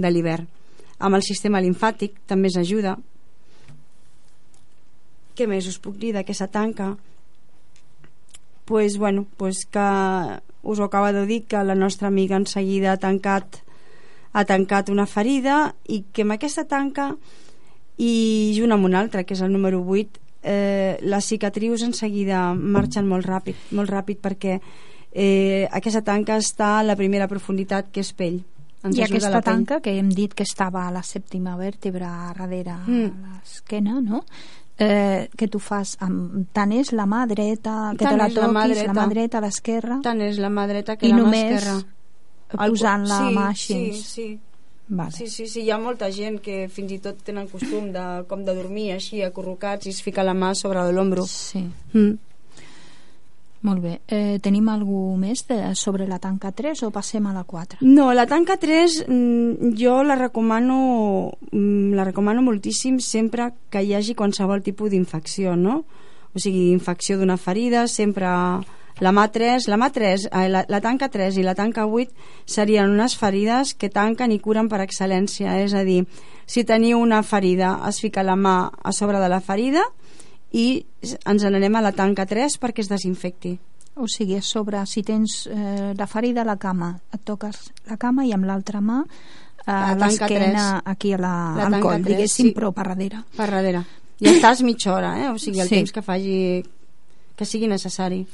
[0.00, 0.48] de l'hivern.
[0.98, 2.96] Amb el sistema linfàtic també s'ajuda
[5.40, 6.94] què més us puc dir d'aquesta tanca?
[8.68, 9.86] Pues, bueno, pues que
[10.62, 13.62] us ho acaba de dir que la nostra amiga en seguida ha tancat
[14.32, 17.14] ha tancat una ferida i que amb aquesta tanca
[17.96, 22.52] i junt amb una altra que és el número 8 eh, les cicatrius en seguida
[22.54, 28.04] marxen molt ràpid, molt ràpid perquè eh, aquesta tanca està a la primera profunditat que
[28.04, 28.42] és pell
[28.84, 32.76] ens I aquesta la tanca, que hem dit que estava a la sèptima vèrtebra darrere
[32.86, 33.10] Mm.
[33.24, 34.24] l'esquena, no?
[34.82, 38.38] Eh, que tu fas amb, tant és la mà dreta que Tant te la toquis,
[38.86, 41.74] la mà dreta a l'esquerra tant és la mà dreta que i la mà esquerra
[42.58, 44.38] El- posant la sí, mà així sí, sí,
[44.88, 45.12] vale.
[45.12, 48.42] sí, sí, sí, hi ha molta gent que fins i tot tenen costum de, com
[48.42, 51.60] de dormir així acurrucats i es fica la mà sobre l'ombro sí.
[51.92, 52.16] mm.
[53.66, 57.44] Molt bé eh, tenim algú més de, sobre la tanca 3 o passem a la
[57.44, 57.80] 4?
[57.84, 60.80] No, la tanca 3 mm, jo la recomano
[61.52, 65.84] mm, la recomano moltíssim sempre que hi hagi qualsevol tipus d'infecció, no?
[66.32, 68.28] O sigui, infecció d'una ferida, sempre
[69.00, 72.12] la mà 3, la mà 3, eh, la, la tanca 3 i la tanca 8
[72.46, 76.04] serien unes ferides que tanquen i curen per excel·lència, és a dir,
[76.46, 79.84] si teniu una ferida, es fica la mà a sobre de la ferida
[80.52, 80.84] i
[81.24, 83.58] ens n'anem a la tanca 3 perquè es desinfecti.
[84.00, 87.96] o sigui, a sobre, si tens eh, la ferida a la cama, et toques la
[88.00, 89.02] cama i amb l'altra mà
[89.64, 92.52] tanca l'esquena, aquí a la, La al coll, tres, diguéssim, sí.
[92.54, 93.24] però per darrere.
[93.36, 93.82] per darrere.
[94.20, 95.28] I estàs mitja hora, eh?
[95.28, 95.74] O sigui, el Sí.
[95.76, 96.62] temps que faci
[97.36, 98.26] que sigui necessari.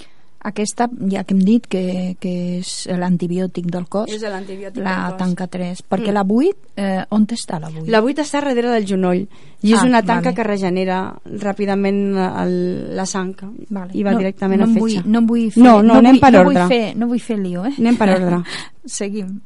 [0.46, 5.10] Aquesta, ja que hem dit que, que és l'antibiòtic del cos, És l'antibiòtic la del
[5.10, 5.18] cos.
[5.18, 6.14] tanca 3, perquè Mm.
[6.14, 7.90] la 8, eh, on està la 8?
[7.90, 9.26] La 8 està darrere del genoll
[9.62, 10.34] i és Ah, una tanca vale.
[10.36, 13.34] que regenera ràpidament el, la sang
[13.70, 13.90] Vale.
[13.94, 14.78] i va no, directament no a fetge.
[14.80, 16.60] vull, no em vull fer, No, no, anem vull, per no ordre.
[16.60, 17.74] Vull fer, no vull fer lío, eh?
[17.78, 18.42] Anem per ordre.
[18.86, 19.40] Seguim.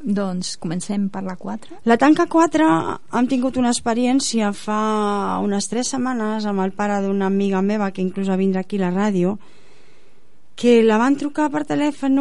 [0.00, 1.80] Doncs comencem per la 4.
[1.84, 2.68] La tanca 4
[3.18, 8.00] hem tingut una experiència fa unes 3 setmanes amb el pare d'una amiga meva que
[8.00, 9.38] inclús va vindre aquí a la ràdio
[10.58, 12.18] que la van trucar per telèfon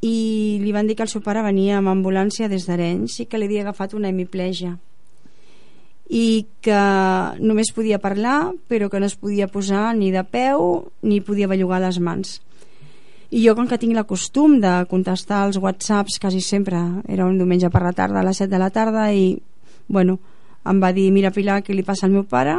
[0.00, 3.36] i li van dir que el seu pare venia amb ambulància des d'Arenys i que
[3.36, 4.78] li havia agafat una hemiplegia.
[6.08, 6.80] I que
[7.38, 11.82] només podia parlar però que no es podia posar ni de peu ni podia bellugar
[11.84, 12.38] les mans.
[13.30, 17.36] I jo com que tinc la costum de contestar els whatsapps quasi sempre era un
[17.36, 19.36] diumenge per la tarda a les 7 de la tarda i
[19.86, 20.16] bueno,
[20.64, 22.56] em va dir mira Pilar què li passa al meu pare?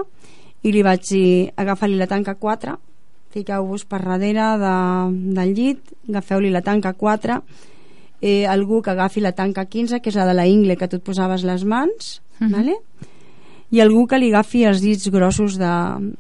[0.62, 2.78] I li vaig dir agafa-li la tanca 4
[3.32, 4.76] fiqueu-vos per darrere de,
[5.40, 7.42] del llit agafeu-li la tanca 4
[8.22, 10.98] eh, algú que agafi la tanca 15 que és la de la ingle que tu
[10.98, 12.52] et posaves les mans Mhm.
[12.52, 12.76] vale?
[13.72, 15.70] i algú que li agafi els dits grossos de,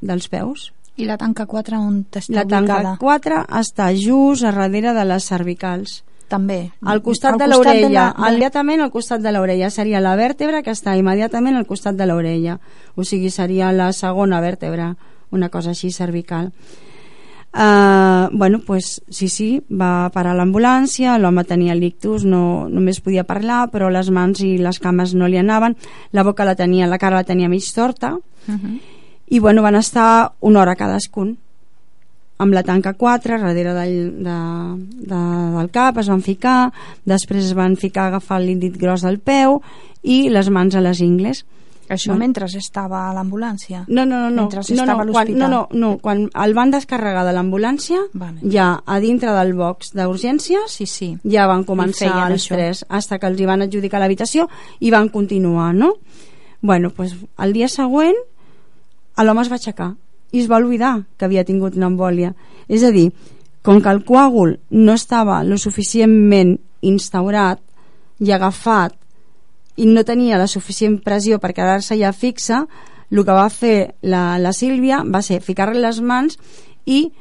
[0.02, 2.98] dels peus I la tanca 4 on està la tanca ubicada?
[3.00, 6.72] 4 està just a darrere de les cervicals També.
[6.86, 10.72] al costat Al de l'orella, la- immediatament al costat de l'orella seria la vèrtebra que
[10.72, 12.60] està immediatament al costat de l'orella
[12.96, 14.96] o sigui seria la segona vèrtebra
[15.32, 16.52] una cosa així cervical
[17.54, 23.66] Uh, bueno, pues sí, sí, va parar l'ambulància, l'home tenia l'ictus, no, només podia parlar,
[23.74, 25.76] però les mans i les cames no li anaven,
[26.16, 28.16] la boca la tenia, la cara la tenia mig torta,
[28.48, 28.80] Mhm.
[29.28, 31.38] i bueno, van estar una hora cadascun.
[32.38, 34.38] Amb la tanca 4 darrere del, de,
[35.12, 35.20] de,
[35.58, 36.72] del cap es van ficar
[37.06, 39.62] després es van ficar a agafar l'índic gros del peu
[40.02, 41.46] i les mans a les ingles
[41.92, 42.20] Això Bueno.
[42.26, 43.84] mentre estava a l'ambulància?
[43.88, 45.40] no, no, no, no, Mentre no, estava no, a quan, l'hospital?
[45.40, 48.40] no, no, no, quan el van descarregar de l'ambulància Vale.
[48.50, 51.18] ja a dintre del box d'urgències Sí, sí.
[51.24, 52.56] ja van començar els això.
[52.56, 54.48] tres hasta que els hi van adjudicar l'habitació
[54.80, 55.96] i van continuar, no?
[56.62, 58.16] Bueno, pues, el dia següent
[59.16, 59.96] a l'home es va aixecar
[60.32, 62.34] i es va oblidar que havia tingut una embòlia.
[62.70, 63.12] És a dir,
[63.62, 67.60] com que el coàgul no estava lo suficientment instaurat
[68.20, 68.94] i agafat
[69.78, 72.66] i no tenia la suficient pressió per quedar-se ja fixa,
[73.12, 76.38] el que va fer la, la Sílvia va ser ficar-li les mans
[76.86, 77.12] i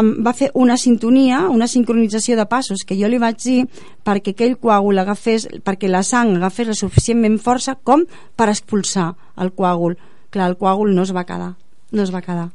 [0.00, 3.60] em va fer una sintonia, una sincronització de passos que jo li vaig dir
[4.06, 8.02] perquè aquell coàgul agafés, perquè la sang agafés la suficientment força com
[8.34, 9.94] per expulsar el coàgul.
[10.34, 11.52] Clar, el coàgul no es va quedar,
[11.92, 12.48] no es va quedar.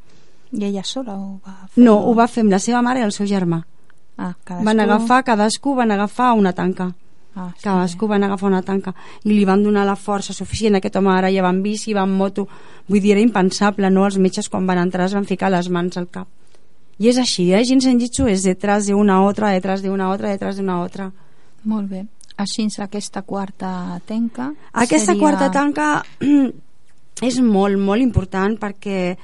[0.52, 1.84] I ella sola ho va fer?
[1.84, 3.62] No, ho va fer amb la seva mare i el seu germà.
[4.18, 4.66] Ah, cadascú...
[4.68, 6.92] Van agafar, cadascú van agafar una tanca.
[7.36, 10.76] Ah, sí, Cadascú van agafar una tanca i li van donar la força suficient.
[10.76, 12.48] Aquest home ara ja va en bici, va en moto.
[12.88, 14.06] Vull dir, era impensable, no?
[14.06, 16.28] Els metges quan van entrar es van ficar les mans al cap.
[17.00, 17.64] I és així, eh?
[17.64, 21.12] Jinsen Jitsu és detrás de una otra, detrás de una otra, detrás de una otra.
[21.64, 22.06] Molt bé.
[22.40, 24.54] Així aquesta quarta tenca...
[24.72, 25.20] Aquesta seria...
[25.20, 26.04] quarta tanca
[27.30, 29.18] és molt, molt important perquè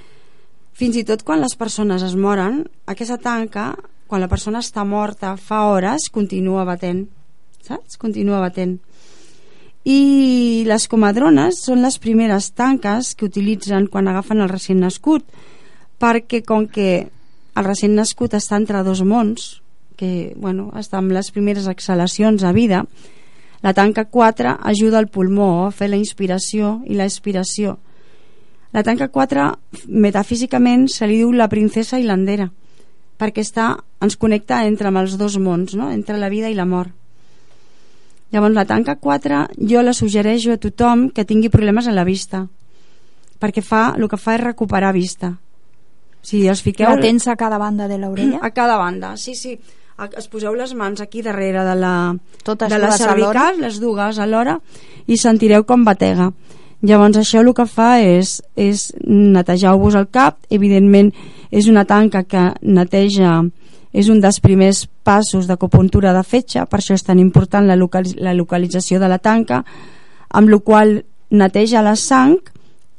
[0.76, 3.74] fins i tot quan les persones es moren, aquesta tanca,
[4.08, 7.06] quan la persona està morta fa hores, continua batent.
[7.66, 7.98] Saps?
[7.98, 8.78] Continua batent.
[9.86, 15.26] I les comadrones són les primeres tanques que utilitzen quan agafen el recient nascut,
[16.02, 17.06] perquè com que
[17.56, 19.62] el recient nascut està entre dos mons,
[19.96, 22.84] que bueno, està amb les primeres exhalacions a vida,
[23.62, 27.78] la tanca 4 ajuda al pulmó a fer la inspiració i l'expiració.
[28.76, 29.48] La tanca 4,
[29.88, 32.50] metafísicament, se li diu la princesa hilandera,
[33.18, 33.72] perquè està,
[34.04, 35.90] ens connecta entre amb els dos mons, no?
[35.94, 36.92] entre la vida i la mort.
[38.34, 42.48] Llavors, la tanca 4 jo la suggereixo a tothom que tingui problemes en la vista,
[43.40, 45.36] perquè fa, el que fa és recuperar vista.
[46.26, 46.90] Si els fiqueu...
[46.90, 48.40] La tens a cada banda de l'orella?
[48.42, 49.54] A cada banda, sí, sí.
[49.98, 54.18] A- Es poseu les mans aquí darrere de la, Totes de la cervical, les dues
[54.20, 54.58] alhora,
[55.08, 56.32] i sentireu com batega.
[56.82, 61.14] Llavors això el que fa és, és netejar-vos el cap, evidentment
[61.52, 63.38] és una tanca que neteja,
[63.96, 68.10] és un dels primers passos d'acupuntura de fetge, per això és tan important la, local,
[68.20, 69.64] la localització de la tanca,
[70.30, 70.98] amb la qual
[71.32, 72.36] neteja la sang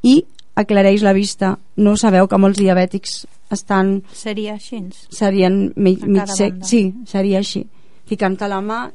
[0.03, 0.23] i
[0.57, 1.59] aclareix la vista.
[1.77, 4.81] No sabeu que molts diabètics estan Seria així?
[5.11, 7.67] serien mig, A mig sec, sí, seria així
[8.07, 8.87] ficant-te la mà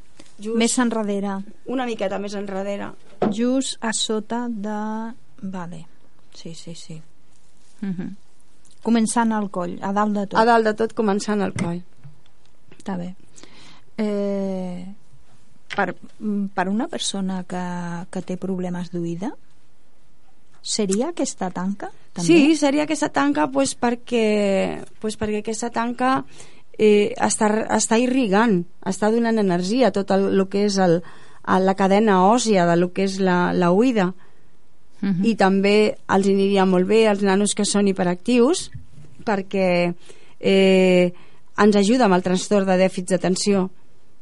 [0.41, 1.37] just Més enrere.
[1.65, 2.91] una miqueta més enrere
[3.29, 5.13] Just a sota de...
[5.43, 5.85] Vale.
[6.33, 7.01] Sí, sí, sí.
[7.83, 8.09] Uh -huh.
[8.81, 10.39] Començant al coll, a dalt de tot.
[10.39, 11.81] a dalt de tot començant el coll
[12.81, 13.11] Està bé.
[14.01, 14.81] Eh,
[15.75, 15.91] per,
[16.55, 17.61] per una persona que,
[18.09, 19.29] que té problemes d'oïda,
[20.61, 21.91] seria aquesta tanca?
[22.13, 22.25] També?
[22.25, 26.23] sí, seria aquesta tanca pues, perquè, pues, perquè aquesta tanca
[26.77, 30.99] eh, està, està irrigant està donant energia a tot el, el que és el,
[31.43, 34.11] a la cadena òssia de lo que és la, la oïda
[35.01, 35.25] Uh -huh.
[35.25, 38.69] i també els aniria molt bé als nanos que són hiperactius
[39.25, 39.93] perquè
[40.39, 41.13] eh,
[41.57, 43.69] ens ajuda amb el trastorn de dèficit d'atenció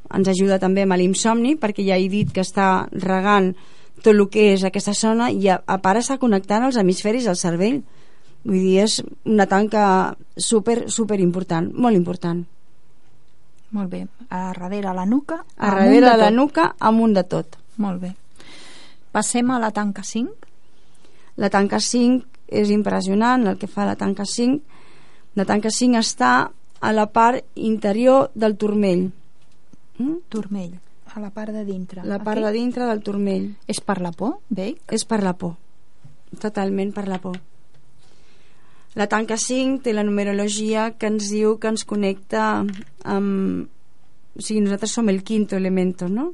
[0.10, 3.56] ens ajuda també amb l'insomni perquè ja he dit que està regant
[4.02, 7.36] tot el que és aquesta zona i a, a part està connectant els hemisferis al
[7.36, 7.82] cervell
[8.44, 12.46] vull dir, és una tanca super, super important, molt important
[13.72, 14.08] Molt bé.
[14.34, 15.44] A darrere la nuca.
[15.58, 16.34] a darrere la tot.
[16.34, 18.16] nuca amunt de tot Molt bé.
[19.12, 20.49] Passem a la tanca 5.
[21.40, 22.28] La tanca 5
[22.60, 24.60] és impressionant el que fa la tanca 5.
[25.40, 26.34] La tanca 5 està
[26.80, 29.10] a la part interior del turmell.
[30.00, 30.18] Mm?
[30.30, 30.74] Turmell.
[31.10, 32.04] A la part de dintre.
[32.06, 32.46] La part Aquí?
[32.46, 33.54] de dintre del turmell.
[33.68, 34.74] És per la por, bé?
[34.92, 35.56] És per la por.
[36.40, 37.40] Totalment per la por.
[39.00, 42.66] La tanca 5 té la numerologia que ens diu que ens connecta
[43.06, 43.68] amb...
[44.40, 46.32] O sigui, nosaltres som el quinto elemento, no?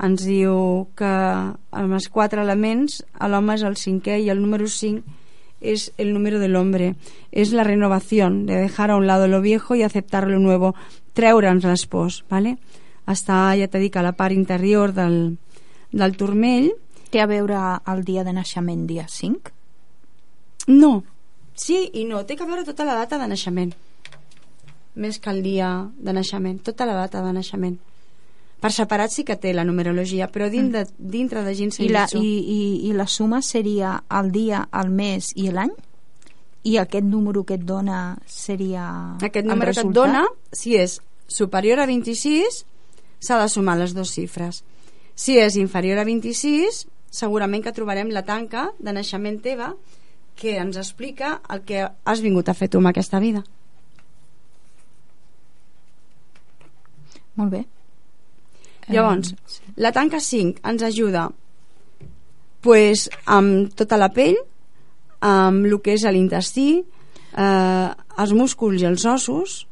[0.00, 5.20] Ens diu que amb els quatre elements l'home és el cinquè i el número 5
[5.62, 6.96] es el número del hombre.
[7.30, 10.74] Es la renovación, de dejar a un lado lo viejo y aceptar lo nuevo.
[11.14, 12.58] Treure'ns les pors, ¿vale?
[13.06, 15.36] Està, ja t'he dit, a la part interior del,
[15.92, 16.72] del turmell.
[17.12, 19.52] Té a veure el dia de naixement, dia 5?
[20.72, 21.02] No,
[21.54, 22.24] sí i no.
[22.26, 23.72] Té que veure tota la data de naixement.
[24.94, 26.60] Més que el dia de naixement.
[26.64, 27.78] Tota la data de naixement.
[28.62, 32.28] Per separat sí que té la numerologia, però dintre, dintre de Ginseng I la, i,
[32.38, 35.72] i, I la suma seria el dia, el mes i l'any?
[36.70, 38.84] I aquest número que et dona seria
[39.18, 40.22] Aquest número que et dona,
[40.54, 42.62] si és superior a 26,
[43.18, 44.62] s'ha de sumar les dues xifres.
[45.18, 49.72] Si és inferior a 26, segurament que trobarem la tanca de naixement teva
[50.38, 53.42] que ens explica el que has vingut a fer tu amb aquesta vida.
[57.34, 57.66] Molt bé.
[58.88, 59.60] Llavors, Eh, sí.
[59.76, 61.28] la tanca 5 ens ajuda
[62.60, 64.36] pues, amb tota la pell,
[65.22, 66.82] amb el que és l'intestí,
[67.36, 67.88] eh,
[68.22, 69.66] els músculs i els ossos,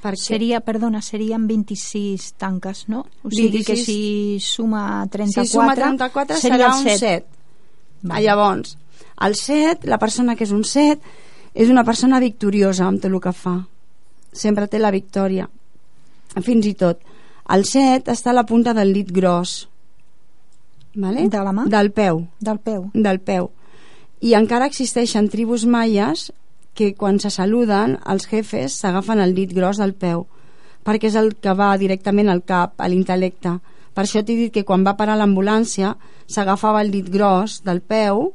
[0.00, 3.06] perquè Seria, perdona, serien 26 tanques, no?
[3.22, 3.84] O sigui que 26.
[3.84, 6.98] si suma 34, si suma 34 seria serà un 7.
[6.98, 7.26] 7.
[8.02, 8.16] Vale.
[8.18, 8.78] Ah, Llavors,
[9.20, 11.00] el 7, la persona que és un 7,
[11.54, 13.58] és una persona victoriosa amb tot el que fa.
[14.32, 15.48] Sempre té la victòria.
[16.42, 17.00] Fins i tot.
[17.50, 19.68] El 7 està a la punta del dit gros.
[20.94, 21.28] Vale?
[21.28, 21.64] De la mà?
[21.70, 22.26] Del peu.
[22.40, 22.90] Del peu.
[22.94, 23.50] Del peu.
[24.20, 26.30] I encara existeixen tribus maies
[26.74, 30.26] que quan se saluden els jefes s'agafen el dit gros del peu
[30.84, 33.56] perquè és el que va directament al cap, a l'intel·lecte.
[33.94, 35.94] Per això t'he dit que quan va parar l'ambulància
[36.30, 38.30] s'agafava el dit gros del peu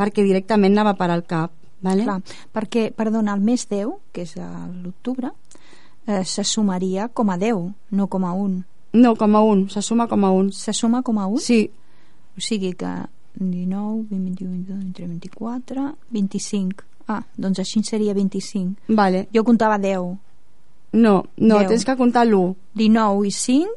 [0.00, 1.52] perquè directament anava per al cap.
[1.80, 2.04] Vale?
[2.04, 2.18] Clar,
[2.52, 5.30] perquè, perdona, el mes 10, que és l'octubre,
[6.10, 8.64] eh, se sumaria com a 10, no com a 1.
[8.92, 10.50] No, com a un, se suma com a un.
[10.52, 11.38] Se suma com a 1?
[11.38, 11.70] Sí,
[12.36, 12.86] O sigui que
[13.34, 16.84] 19, 20, 21, 22, 23, 24, 25.
[17.08, 18.74] Ah, doncs així seria 25.
[18.88, 19.28] vale.
[19.34, 20.16] Jo comptava 10.
[20.92, 21.68] No, no, Deu.
[21.68, 22.54] tens que comptar l'1.
[22.74, 23.68] 19 i 5,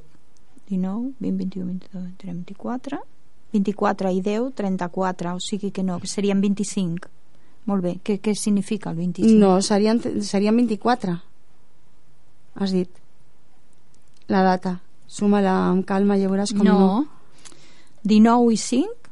[0.69, 2.99] 19, 20, 21, 22, 23, 24,
[3.53, 7.09] 24 i 10, 34, o sigui que no, que serien 25.
[7.65, 9.37] Molt bé, què, què significa el 25?
[9.39, 11.19] No, serien, serien 24.
[12.55, 12.89] Has dit.
[14.31, 14.77] La data.
[15.07, 16.77] Suma-la amb calma i ja veuràs com no.
[16.79, 17.05] no.
[18.03, 19.09] 19 i 5,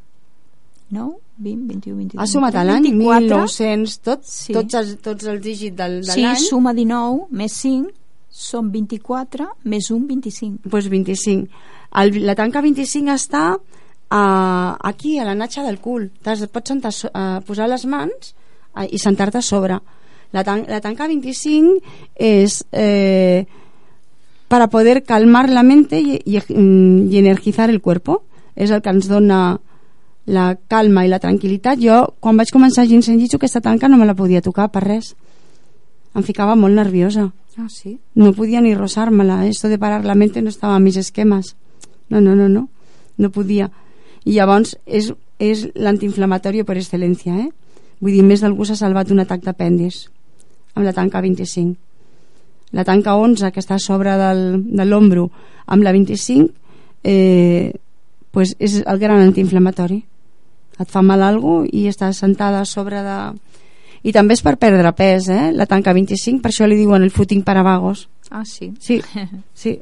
[0.91, 2.21] 9, 20, 21, 22...
[2.21, 3.21] Has sumat l'any 24.
[3.23, 4.53] 1900, tot, Sí.
[4.53, 7.91] tots, els, tots els dígits del, de Sí, l'any, suma 19 més 5
[8.31, 10.69] són 24 més 1, 25.
[10.69, 11.63] doncs 25.
[12.01, 16.09] El, la tanca 25 està uh, aquí, a la natxa del cul.
[16.23, 18.33] Pots sentar, uh, posar les mans
[18.75, 19.79] uh, i sentar-te a sobre.
[20.31, 21.81] La, tan, la tanca 25
[22.15, 23.45] és eh,
[24.47, 28.23] para poder calmar la mente y, y, y energizar el cuerpo.
[28.55, 29.61] És el que ens dona
[30.27, 31.79] la calma i la tranquil·litat.
[31.79, 35.13] Jo, quan vaig començar Ginseng Jitsu, aquesta tanca no me la podia tocar per res.
[36.11, 37.29] Em ficava molt nerviosa.
[37.55, 37.97] Ah, sí?
[38.13, 39.47] No podía ni rozármela.
[39.47, 41.55] Esto de parar la mente no estava en mis esquemas.
[42.09, 42.67] No, no, no, no.
[43.17, 43.71] No podia.
[44.25, 47.49] I llavors és, és l'antiinflamatori per excel·lència, eh?
[48.01, 50.09] Vull dir, més d'algú s'ha salvat un atac d'apèndix
[50.75, 51.77] amb la tanca 25.
[52.71, 55.27] La tanca 11, que està a sobre del, de l'ombro,
[55.67, 56.53] amb la 25,
[57.03, 57.73] eh,
[58.31, 59.99] pues és el gran antiinflamatori.
[60.79, 63.17] Et fa mal algú i estàs sentada a sobre de...
[64.01, 65.51] I també és per perdre pes, eh?
[65.53, 68.07] La tanca 25, per això li diuen el footing para vagos.
[68.31, 68.71] Ah, sí.
[68.79, 69.01] Sí,
[69.53, 69.77] sí.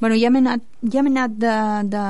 [0.00, 1.56] Bueno, ja m'he anat, ja anat de,
[1.94, 2.04] de...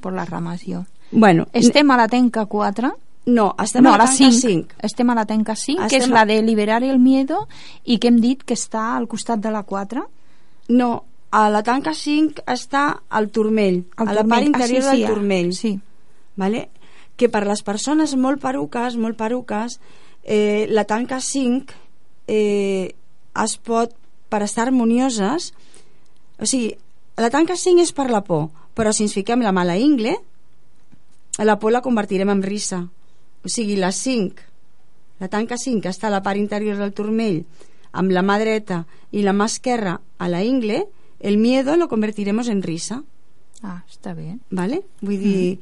[0.00, 0.84] per les rames, jo.
[1.10, 2.94] Bueno, Estem a la tenca 4.
[3.34, 4.40] No, estem no, a la tanca 5.
[4.40, 4.74] 5.
[4.88, 7.46] Estem a la tenca 5, que és Estem la a- de liberar el miedo
[7.84, 10.08] i que hem dit que està al costat de la 4.
[10.68, 14.96] No, a la tanca 5 està al turmell, Al a la part interior ah, sí,
[14.96, 15.52] sí, del turmell.
[15.54, 15.78] Sí.
[16.36, 16.68] Vale?
[17.16, 19.78] Que per les persones molt peruques, molt peruques,
[20.24, 21.74] eh, la tanca 5
[22.26, 22.94] eh,
[23.44, 23.92] es pot,
[24.28, 25.52] per estar harmonioses,
[26.38, 26.76] o sigui,
[27.16, 30.16] la tanca 5 és per la por, però si ens fiquem la mala ingle,
[31.38, 32.86] la por la convertirem en risa.
[33.44, 34.48] O sigui, la 5,
[35.20, 37.42] la tanca 5, que està a la part interior del turmell,
[37.92, 40.84] amb la mà dreta i la mà esquerra a la ingle,
[41.20, 43.02] el miedo lo convertiremos en risa.
[43.62, 44.38] Ah, està bé.
[44.50, 44.82] ¿vale?
[45.00, 45.58] Vull dir,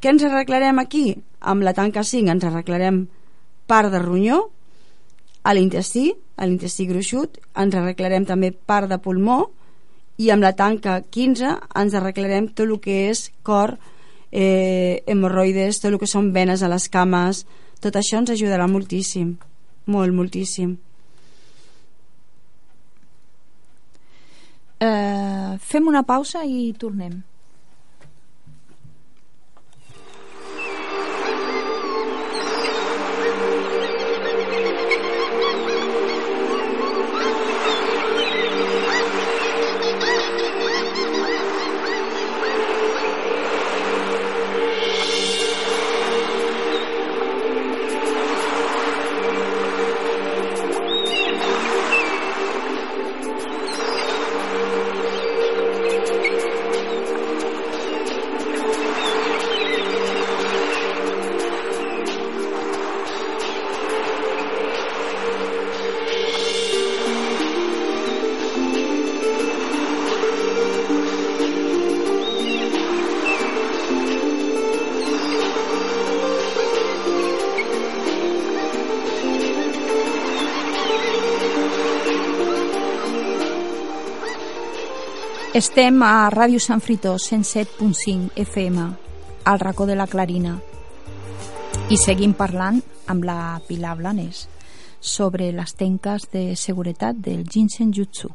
[0.00, 1.16] què ens arreglarem aquí?
[1.40, 3.06] Amb la tanca 5 ens arreglarem
[3.68, 4.48] part de ronyó,
[5.42, 9.50] a l'intestí, a l'intestí gruixut, ens arreglarem també part de pulmó,
[10.22, 13.76] i amb la tanca 15 ens arreglarem tot el que és cor,
[14.32, 17.44] eh, hemorroides, tot el que són venes a les cames,
[17.84, 19.36] tot això ens ajudarà moltíssim,
[19.86, 20.78] molt, moltíssim.
[24.82, 27.20] Eh, fem una pausa i tornem.
[85.52, 88.84] Estem a Ràdio Sant Fritó 107.5 FM,
[89.44, 90.56] al racó de la Clarina.
[91.92, 92.80] I seguim parlant
[93.10, 94.46] amb la Pilar Blanes
[95.00, 98.30] sobre les tenques de seguretat del Jinsen Jutsu.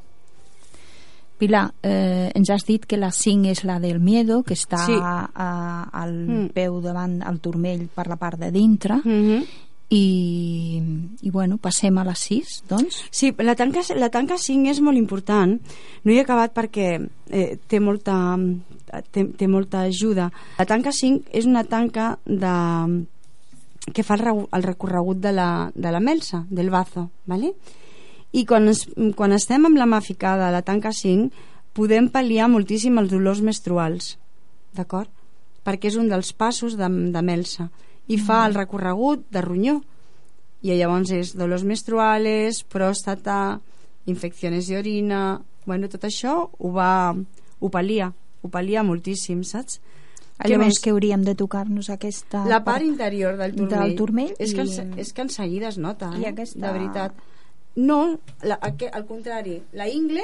[1.38, 4.94] Pilar, eh, ens has dit que la 5 és la del miedo, que està Sí.
[4.94, 6.50] a, a, al Mm.
[6.54, 9.46] peu davant al turmell per la part de dintre, Mm -hmm.
[9.90, 10.82] I,
[11.22, 13.02] i bueno, passem a la 6, doncs.
[13.12, 15.56] Sí, la tanca, la tanca 5 és molt important.
[16.04, 18.18] No hi he acabat perquè eh, té, molta,
[19.12, 20.30] té, té molta ajuda.
[20.60, 22.54] La tanca 5 és una tanca de,
[23.94, 27.54] que fa el, el recorregut de la, de la melsa, del bazo, ¿vale?
[28.32, 28.86] i quan, es,
[29.16, 31.32] quan estem amb la mà ficada a la tanca 5
[31.78, 34.16] podem pal·liar moltíssim els dolors menstruals
[34.76, 35.10] d'acord?
[35.64, 37.70] perquè és un dels passos de, de melsa
[38.08, 39.82] i fa el recorregut de ronyó
[40.62, 43.60] i llavors és dolors menstruales pròstata,
[44.08, 47.14] infeccions d'orina bueno, tot això ho va
[47.60, 49.80] ho pal·lia, ho pal·lia moltíssim saps?
[50.38, 50.80] Què Llavors més?
[50.84, 52.44] que hauríem de tocar-nos aquesta...
[52.46, 55.68] la part interior del turmell, del turmell és, que, i- en, és que en seguida
[55.72, 56.28] es nota I eh?
[56.30, 57.16] aquesta- de veritat
[57.76, 60.24] no, la, al contrari la ingle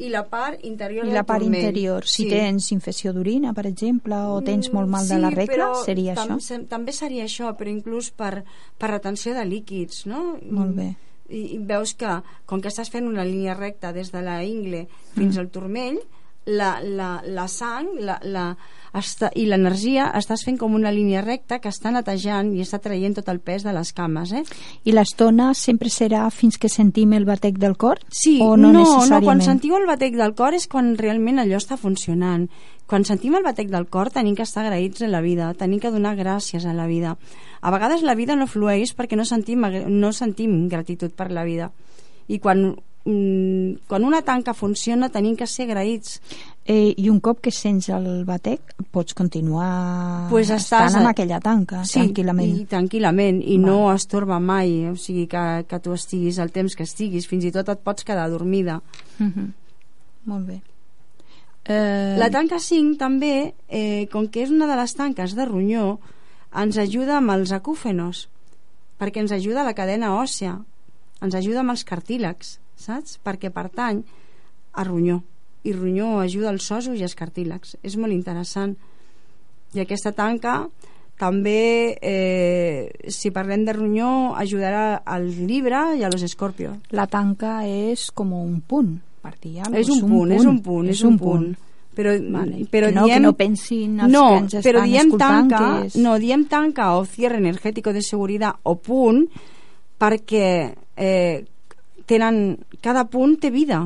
[0.00, 2.28] i la part interior I la part interior, si Sí.
[2.30, 6.14] tens infecció d'orina, per exemple, o tens Mm, molt mal de sí, la regla, seria
[6.14, 6.66] tam això?
[6.68, 8.44] també seria això però inclús per,
[8.78, 10.38] per retenció de líquids no?
[10.50, 10.96] Molt bé.
[11.30, 14.88] I, i veus que com que estàs fent una línia recta des de la ingle
[15.14, 15.38] fins Mm.
[15.40, 16.00] al turmell
[16.46, 18.56] la, la, la sang la, la,
[18.96, 23.14] està, i l'energia estàs fent com una línia recta que està netejant i està traient
[23.18, 24.42] tot el pes de les cames eh?
[24.84, 28.02] I l'estona sempre serà fins que sentim el batec del cor?
[28.10, 31.60] Sí, o no, no, no, quan sentiu el batec del cor és quan realment allò
[31.60, 32.48] està funcionant.
[32.90, 35.92] Quan sentim el batec del cor tenim que estar agraïts a la vida, tenim que
[35.94, 37.12] donar gràcies a la vida.
[37.62, 41.70] A vegades la vida no flueix perquè no sentim, no sentim gratitud per la vida.
[42.26, 42.72] I quan,
[43.04, 46.18] mm, quan una tanca funciona tenim que ser agraïts.
[46.66, 51.80] Eh, I un cop que sents el batec, pots continuar Pues estàs estant aquella tanca,
[51.88, 52.52] tranquil·lament.
[52.60, 56.84] I tranquil·lament, i no estorba mai, o sigui que, que tu estiguis el temps que
[56.84, 58.82] estiguis, fins i tot et pots quedar dormida.
[59.18, 59.48] Mhm.
[60.30, 60.60] Molt bé.
[61.64, 65.98] Eh, La tanca 5 també, eh, com que és una de les tanques de ronyó,
[66.54, 68.28] ens ajuda amb els acúfenos,
[68.98, 70.58] perquè ens ajuda la cadena òssea,
[71.22, 73.18] ens ajuda amb els cartílegs, saps?
[73.24, 74.04] Perquè pertany
[74.72, 75.22] a ronyó,
[75.62, 77.76] i ronyó ajuda als ossos i als cartílegs.
[77.82, 78.76] És molt interessant.
[79.74, 80.64] I aquesta tanca
[81.20, 86.78] també, eh, si parlem de ronyó, ajudarà al Libra i a los Escorpio.
[86.96, 91.02] La tanca és com un punt, per dir És un punt, és un punt, és
[91.04, 91.50] un punt.
[91.94, 92.64] Però, Vale.
[92.70, 95.48] però que, no, diem, que no pensin els no, que ens però estan diem escoltant
[95.50, 95.96] tanca, és...
[96.00, 99.24] no, diem tanca o cierre energètico de seguretat o punt
[99.98, 100.46] perquè
[100.96, 101.44] eh,
[102.06, 102.38] tenen,
[102.80, 103.82] cada punt té vida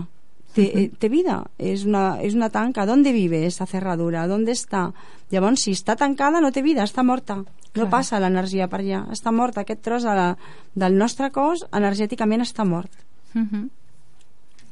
[0.55, 4.27] té, eh, té vida és una, és una tanca, ¿dónde vive esta cerradura?
[4.29, 4.93] ¿dónde està?
[5.31, 7.91] llavors si està tancada no té vida, està morta no Clar.
[7.91, 10.37] passa l'energia per allà, està morta aquest tros de la,
[10.75, 12.91] del nostre cos energèticament està mort
[13.35, 13.71] Mhm.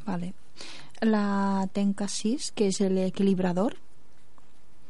[0.07, 0.35] Vale.
[1.03, 3.77] La tenca 6, que és l'equilibrador.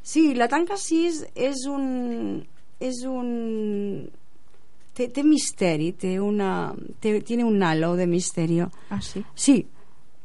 [0.02, 2.44] Sí, la tanca 6 és un...
[2.82, 4.08] És un
[4.92, 8.72] té, té misteri, té una, té, tiene un halo de misterio.
[8.90, 9.22] Ah, sí?
[9.34, 9.66] Sí,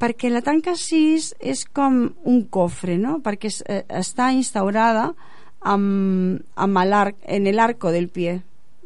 [0.02, 3.18] perquè la tanca 6 és com un cofre, no?
[3.26, 5.12] Perquè es, eh, està instaurada
[5.62, 8.41] amb, amb l'arc, en el arco del pie,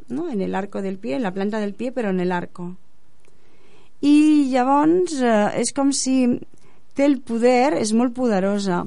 [0.08, 0.30] no?
[0.30, 2.72] En el arco del pie, en la planta del pie, però en el arco.
[4.02, 6.40] I llavors eh, és com si
[6.96, 8.86] té el poder, és molt poderosa,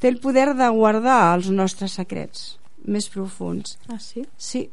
[0.00, 2.58] té el poder de guardar els nostres secrets
[2.88, 3.76] més profuns.
[3.88, 4.24] Ah, sí?
[4.36, 4.68] Sí.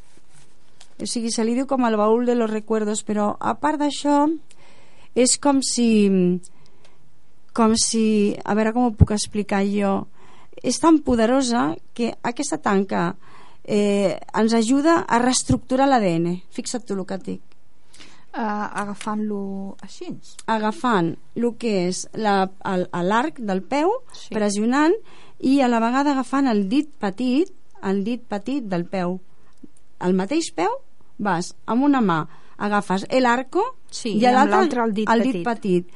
[1.02, 4.26] O sigui, se li diu com el baúl de los recuerdos, però a part d'això
[5.16, 5.88] és com si
[7.56, 10.08] com si, a veure com ho puc explicar jo
[10.64, 13.16] és tan poderosa que aquesta tanca
[13.64, 17.42] eh, ens ajuda a reestructurar l'ADN fixa't tu el que et dic
[18.36, 20.10] Uh, Agafant-lo així.
[20.52, 22.50] agafant el que és la-
[23.02, 24.34] l'arc del peu, Sí.
[24.36, 24.92] pressionant,
[25.40, 27.48] i a la vegada agafant el dit petit,
[27.82, 29.22] el dit petit del peu.
[30.02, 30.68] El mateix peu,
[31.18, 32.28] vas amb una mà,
[32.58, 35.32] agafes l'arco Sí, i i l'altra el dit el petit.
[35.34, 35.88] dit petit.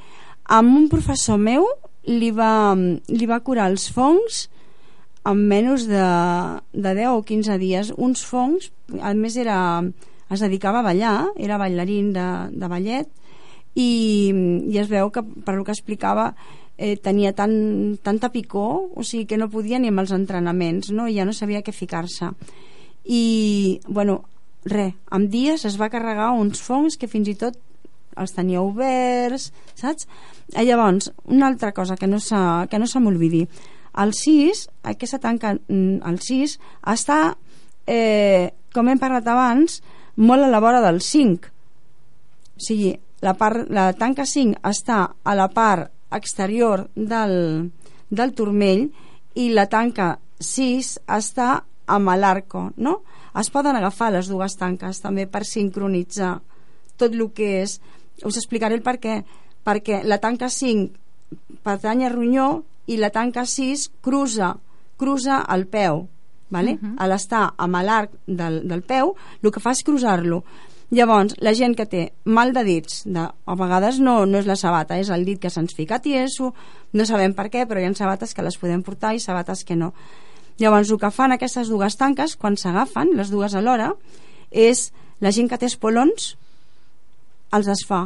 [0.50, 1.68] Amb un professor meu
[2.10, 4.48] li va, li va curar els fongs
[5.30, 6.06] en menys de,
[6.74, 7.92] de 10 o 15 dies.
[7.98, 8.72] Uns fongs,
[9.02, 9.60] a més era,
[10.34, 13.12] es dedicava a ballar, era ballarín de, de ballet,
[13.76, 14.34] i,
[14.66, 16.32] i es veu que per el que explicava
[16.78, 21.08] eh, tenia tan, tanta picor o sigui que no podia ni amb els entrenaments no?
[21.12, 22.32] ja no sabia què ficar-se
[23.06, 24.24] i bueno,
[24.66, 27.60] res, amb dies es va carregar uns fongs que fins i tot
[28.20, 29.50] els tenia oberts,
[29.80, 30.08] saps?
[30.56, 32.20] I llavors, una altra cosa que no,
[32.70, 33.46] que no se m'olvidi,
[34.00, 36.58] el 6, aquesta tanca, mm, el 6,
[36.94, 37.36] està,
[37.88, 39.82] eh, com hem parlat abans,
[40.16, 41.50] molt a la vora del 5.
[42.56, 47.72] O sigui, la, part, la tanca 5 està a la part exterior del,
[48.10, 48.90] del turmell
[49.36, 53.02] i la tanca 6 està amb l'arco, no?
[53.40, 56.40] Es poden agafar les dues tanques també per sincronitzar
[56.98, 57.80] tot el que és...
[58.26, 59.22] Us explicaré el per què.
[59.66, 64.56] Perquè la tanca 5 pertany a ronyó i la tanca 6 cruza,
[64.98, 66.08] cruza el peu,
[66.50, 66.74] vale?
[66.74, 66.96] Uh -huh.
[66.98, 70.44] a l'estar amb l'arc del, del peu, el que fa és cruzar-lo.
[70.92, 74.56] Llavors, la gent que té mal de dits, de, a vegades no, no és la
[74.56, 76.56] sabata, és el dit que se'ns fica tieso,
[76.94, 79.76] no sabem per què, però hi ha sabates que les podem portar i sabates que
[79.76, 79.94] no.
[80.58, 83.94] Llavors, el que fan aquestes dues tanques, quan s'agafen, les dues alhora,
[84.50, 86.38] és la gent que té espolons,
[87.56, 88.06] els desfà,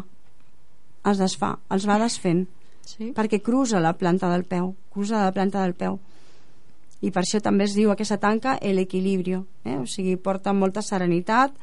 [1.10, 2.46] els desfà, els va desfent,
[2.86, 3.12] sí.
[3.16, 6.00] perquè cruza la planta del peu, cruza la planta del peu.
[7.04, 9.78] I per això també es diu aquesta tanca l'equilibrio, eh?
[9.82, 11.56] o sigui, porta molta serenitat,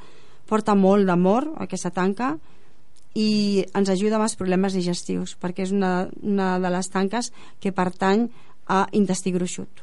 [0.51, 2.35] porta molt d'amor aquesta tanca
[3.19, 7.31] i ens ajuda amb els problemes digestius perquè és una, una de les tanques
[7.63, 8.29] que pertany
[8.71, 9.83] a intestí gruixut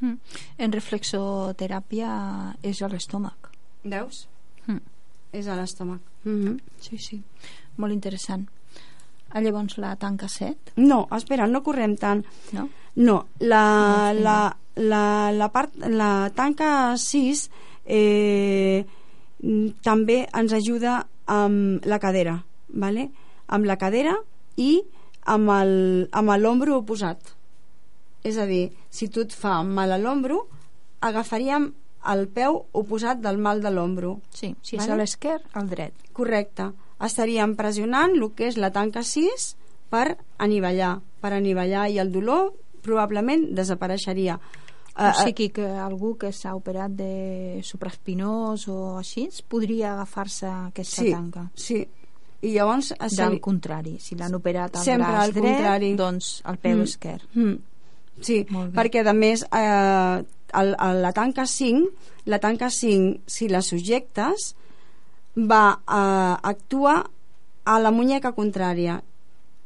[0.00, 0.14] mm.
[0.62, 2.10] en reflexoteràpia
[2.62, 3.50] és a l'estómac
[3.82, 4.26] veus?
[4.66, 4.82] Mm.
[5.34, 6.60] és a l'estómac mm -hmm.
[6.80, 7.22] sí, sí,
[7.76, 8.48] molt interessant
[9.30, 12.68] ah, llavors la tanca 7 no, espera, no correm tant no?
[12.96, 17.50] no, la, no, la, la, la, part, la tanca 6
[17.86, 18.84] eh,
[19.82, 23.08] també ens ajuda amb la cadera, ¿vale?
[23.46, 24.14] amb la cadera
[24.56, 24.82] i
[25.28, 27.34] amb l'ombro oposat.
[28.24, 30.46] És a dir, si tu et fa mal a l'ombro,
[31.00, 31.70] agafaríem
[32.08, 34.18] el peu oposat del mal de l'ombro.
[34.34, 34.84] Sí, si vale?
[34.84, 36.07] és a l'esquerre, al dret.
[36.18, 36.72] Correcte.
[36.98, 39.52] Estaríem pressionant el que és la tanca 6
[39.92, 42.50] per anivellar, per anivellar i el dolor
[42.82, 44.38] probablement desapareixeria
[44.98, 45.22] o ah, ah.
[45.22, 51.44] sigui que algú que s'ha operat de supraespinós o així podria agafar-se aquesta sí, tanca.
[51.54, 51.78] Sí,
[52.42, 52.90] i llavors...
[53.14, 55.92] Del contrari, si l'han operat al Sempre braç al dret, contrari.
[55.98, 56.88] doncs al peu mm.
[56.90, 57.30] esquerre.
[57.34, 57.54] Mm.
[58.26, 58.40] Sí,
[58.74, 60.18] perquè a més eh,
[60.58, 64.52] el, el, la tanca 5, la tanca 5, si la subjectes,
[65.38, 67.06] va eh, actuar
[67.64, 69.02] a la muñeca contrària.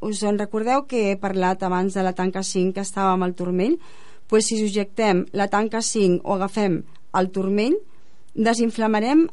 [0.03, 3.33] Us en recordeu que he parlat abans de la tanca 5 que estava amb el
[3.33, 3.79] turmell?
[4.33, 7.75] pues si subjectem la tanca 5 o agafem el turmell,
[8.33, 9.27] desinflamarem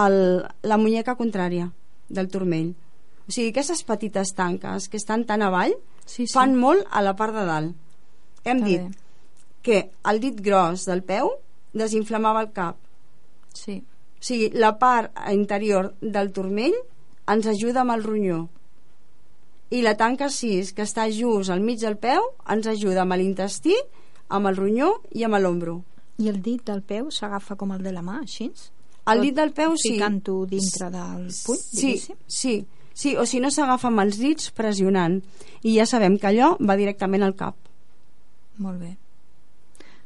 [0.00, 0.14] el,
[0.62, 1.66] la muñeca contrària
[2.08, 2.70] del turmell.
[3.28, 5.74] O sigui, aquestes petites tanques que estan tan avall
[6.06, 6.32] sí, sí.
[6.32, 7.74] fan molt a la part de dalt.
[8.46, 8.94] Hem Està dit bé.
[9.60, 11.34] que el dit gros del peu
[11.76, 12.78] desinflamava el cap.
[13.52, 13.82] Sí.
[14.16, 16.76] O sigui, la part interior del turmell
[17.28, 18.46] ens ajuda amb el ronyó.
[19.74, 23.74] I la tanca 6, que està just al mig del peu, ens ajuda amb l'intestí
[24.28, 25.80] amb el ronyó i amb l'ombro.
[26.22, 28.50] I el dit del peu s'agafa com el de la mà, així?
[29.06, 29.94] El dit del peu, sí.
[29.94, 31.92] Ficant-ho dintre del puny, sí,
[32.26, 32.54] Sí,
[32.94, 35.20] sí, o si no s'agafa amb els dits pressionant.
[35.62, 37.58] I ja sabem que allò va directament al cap.
[38.58, 38.96] Molt bé.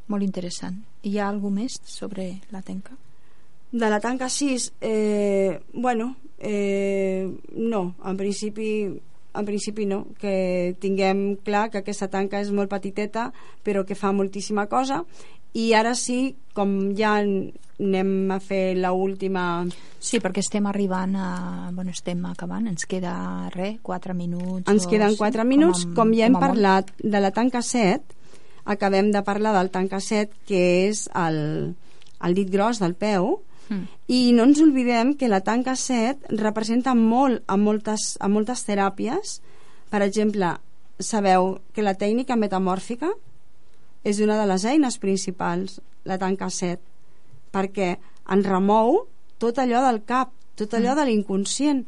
[0.08, 0.82] Molt interessant.
[1.06, 2.96] Hi ha alguna més sobre la tenca?
[3.70, 9.00] De la tanca 6, eh, bueno, eh, no, en principi
[9.32, 13.28] en principi no, que tinguem clar que aquesta tanca és molt petiteta
[13.62, 15.04] però que fa moltíssima cosa
[15.54, 19.64] i ara sí, com ja anem a fer la última
[20.00, 21.28] Sí, perquè estem arribant a...
[21.74, 26.14] Bueno, estem acabant, ens queda res, 4 minuts Ens queden 4 minuts, com, a, com
[26.16, 27.04] ja hem com parlat molt.
[27.14, 28.18] de la tanca 7
[28.70, 31.38] acabem de parlar del tanca 7 que és el,
[32.22, 33.38] el dit gros del peu
[33.70, 33.86] Mm.
[34.10, 39.38] I no ens oblidem que la tanca 7 representa molt a moltes, a moltes teràpies.
[39.90, 40.56] Per exemple,
[40.98, 43.12] sabeu que la tècnica metamòrfica
[44.04, 46.82] és una de les eines principals, la tanca 7,
[47.54, 47.94] perquè
[48.30, 49.04] ens remou
[49.38, 50.98] tot allò del cap, tot allò mm.
[50.98, 51.84] de l'inconscient.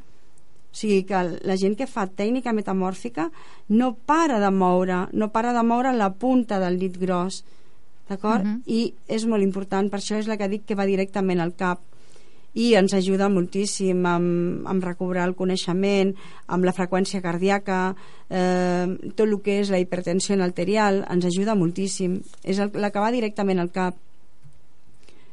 [0.72, 3.26] O sigui que la gent que fa tècnica metamòrfica
[3.68, 7.42] no para de moure, no para de moure la punta del dit gros,
[8.08, 8.44] d'acord?
[8.44, 8.56] Uh mhm.
[8.56, 8.62] -huh.
[8.66, 11.80] I és molt important, per això és la que dic que va directament al cap
[12.54, 16.12] i ens ajuda moltíssim amb, amb recobrar el coneixement,
[16.52, 17.94] amb la freqüència cardíaca,
[18.28, 18.86] eh,
[19.16, 22.20] tot el que és la hipertensió arterial, ens ajuda moltíssim.
[22.44, 23.96] És el, la que va directament al cap.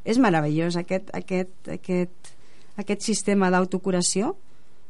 [0.06, 2.32] És meravellós aquest, aquest, aquest,
[2.78, 4.38] aquest sistema d'autocuració.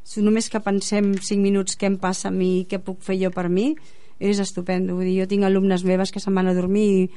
[0.04, 3.18] Si només que pensem 5 minuts què em passa a mi i què puc fer
[3.18, 3.74] jo per mi,
[4.20, 4.94] és estupendo.
[4.94, 7.10] Vull dir, jo tinc alumnes meves que se'n van a dormir i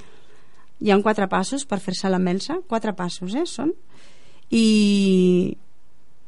[0.83, 3.71] hi ha quatre passos per fer-se la melsa, quatre passos, eh, són,
[4.51, 5.55] i,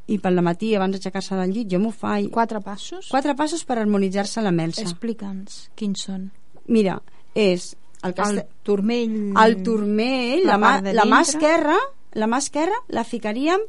[0.08, 3.10] i pel matí abans d'aixecar-se del llit jo m'ho faig Quatre passos?
[3.12, 6.30] quatre passos per harmonitzar-se la melsa Explica'ns quins són.
[6.68, 7.00] mira,
[7.36, 7.74] és
[8.06, 9.16] el, El turmell...
[9.44, 11.78] el turmell la la, mà, la mà esquerra
[12.16, 13.60] la mà esquerra la ficaríem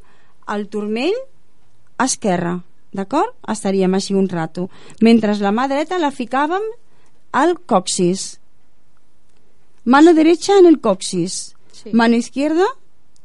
[0.46, 1.16] al turmell
[1.98, 2.60] esquerra
[2.92, 3.34] d'acord?
[3.50, 4.68] estaríem així un rato
[5.02, 6.62] mentre la mà dreta la ficàvem
[7.32, 8.36] al coxis
[9.86, 11.90] mano derecha en el coxis Sí.
[11.92, 12.66] mano izquierda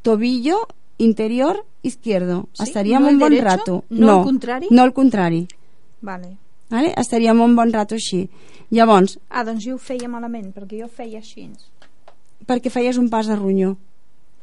[0.01, 2.63] tobillo interior izquierdo Sí?
[2.63, 3.49] estaríem No el un bon derecho?
[3.57, 4.67] rato No al contrari?
[4.69, 5.47] no al contrari
[6.01, 6.37] Vale.
[6.69, 6.93] vale?
[6.97, 8.29] estaríem un bon rato així
[8.69, 11.49] llavors, Ah, doncs jo ho feia malament, perquè jo feia així.
[12.47, 13.77] perquè feies un pas de ronyó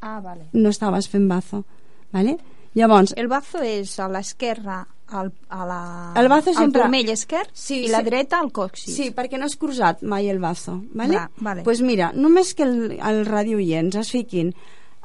[0.01, 0.49] Ah, vale.
[0.53, 1.65] no estaves fent bazo
[2.13, 2.39] vale?
[2.75, 7.49] llavors, El bazo és a l'esquerra, al, a la, El bazo sempre- al turmell esquerr
[7.53, 8.05] Sí, i la sí.
[8.05, 8.95] dreta al coxis.
[8.95, 11.17] Sí, perquè no has cruzat mai el bazo, ¿vale?
[11.17, 11.63] Va, vale.
[11.65, 14.55] Pues mira, només que el, el radioients es fiquin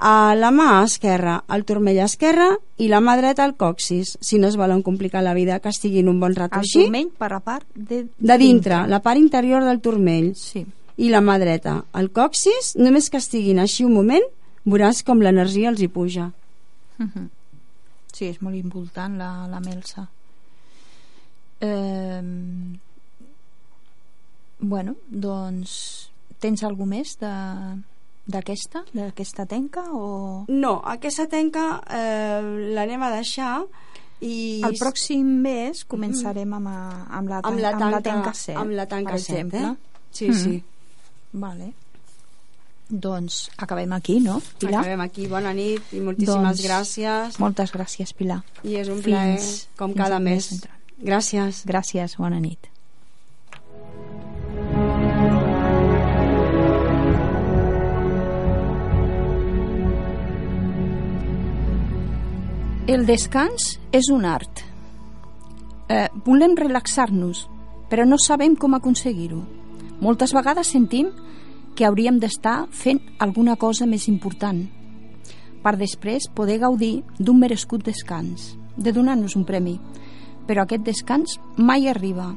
[0.03, 4.47] a la mà esquerra al turmell esquerre i la mà dreta al coxis, si no
[4.49, 7.39] es volen complicar la vida, que estiguin un bon rato el així, turmell per la
[7.39, 10.65] part de, de dintre, la part interior del turmell Sí.
[10.97, 14.25] i la mà dreta al coxis, només que estiguin així un moment,
[14.65, 16.31] veuràs com l'energia els hi puja.
[16.97, 17.29] Mhm.
[18.13, 20.07] Sí, és molt important la, la melsa.
[21.59, 22.21] Eh,
[24.59, 26.09] bueno, doncs
[26.43, 27.31] tens algú més de
[28.25, 32.39] d'aquesta, d'aquesta tenca o No, aquesta tenca eh,
[32.75, 33.65] l'anem a deixar
[34.23, 38.33] i el pròxim mes començarem amb, a- amb, la, amb la amb la tanca, tenca
[38.33, 39.75] 7 amb la tanca per set, exemple eh?
[40.13, 40.33] Sí, Mm.
[40.43, 40.63] sí.
[41.33, 41.73] vale.
[42.89, 44.81] Doncs acabem aquí, no, Pilar?
[44.81, 45.27] Acabem aquí.
[45.27, 47.39] Bona nit i moltíssimes Doncs, gràcies.
[47.39, 49.39] moltes gràcies, Pilar I és un fins- plaer,
[49.77, 50.49] com fins cada mes.
[51.03, 51.65] Gràcies.
[51.65, 52.69] gràcies, bona nit
[62.87, 64.61] El descans és un art.
[65.89, 67.45] Eh, volem relaxar-nos,
[67.89, 69.39] però no sabem com aconseguir-ho.
[70.03, 71.09] Moltes vegades sentim
[71.75, 74.63] que hauríem d'estar fent alguna cosa més important
[75.63, 79.77] per després poder gaudir d'un merescut descans, de donar-nos un premi.
[80.45, 82.33] Però aquest descans mai arriba.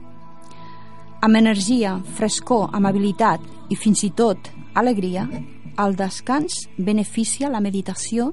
[1.26, 5.26] Amb energia, frescor, amabilitat i fins i tot alegria,
[5.76, 8.30] el descans beneficia la meditació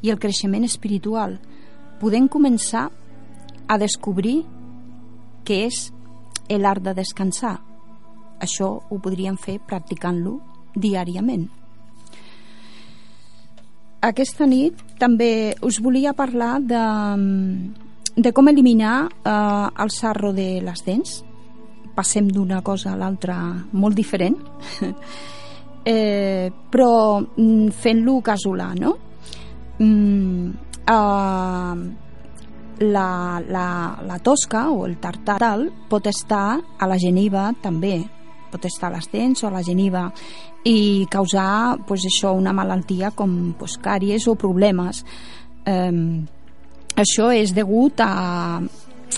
[0.00, 1.36] i el creixement espiritual.
[2.00, 2.88] Podem començar
[3.68, 4.40] a descobrir
[5.44, 5.90] què és
[6.50, 7.58] l'art de descansar.
[8.40, 10.38] Això ho podríem fer practicant-lo
[10.74, 11.48] diàriament.
[14.00, 16.84] Aquesta nit també us volia parlar de,
[18.16, 21.18] de com eliminar eh, el sarro de les dents.
[21.94, 23.36] Passem d'una cosa a l'altra
[23.76, 24.38] molt diferent,
[25.84, 28.94] eh, però mm, fent-lo casolà, no?
[29.84, 30.48] Mm,
[30.80, 32.08] eh,
[32.80, 33.66] la, la,
[34.06, 37.98] la tosca o el tartaral pot estar a la geniva també
[38.50, 40.08] pot estar a les dents o a la geniva
[40.66, 45.04] i causar pues, això una malaltia com pues, càries o problemes.
[45.64, 45.92] Eh,
[47.00, 48.60] això és degut a,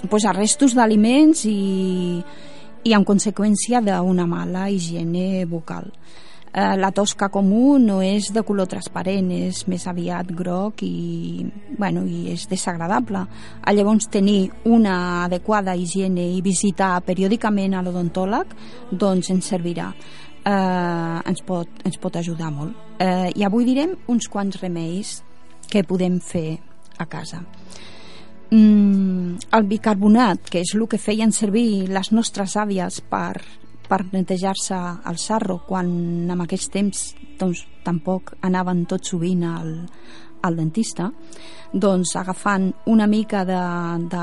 [0.08, 2.22] pues, a restos d'aliments i,
[2.84, 5.90] i en conseqüència d'una mala higiene bucal
[6.52, 11.46] eh, la tosca comú no és de color transparent, és més aviat groc i,
[11.78, 13.24] bueno, i és desagradable.
[13.62, 18.52] A llavors tenir una adequada higiene i visitar periòdicament a l'odontòleg
[18.90, 19.92] doncs ens servirà.
[20.42, 22.76] Eh, ens, pot, ens pot ajudar molt.
[22.98, 25.20] Eh, I avui direm uns quants remeis
[25.70, 26.58] que podem fer
[26.98, 27.40] a casa.
[28.52, 33.40] Mm, el bicarbonat, que és el que feien servir les nostres àvies per,
[33.92, 34.78] per netejar-se
[35.10, 35.90] el sarro quan
[36.32, 37.02] en aquells temps
[37.36, 39.74] doncs, tampoc anaven tot sovint al,
[40.46, 41.10] al dentista
[41.72, 43.60] doncs agafant una mica de,
[44.08, 44.22] de,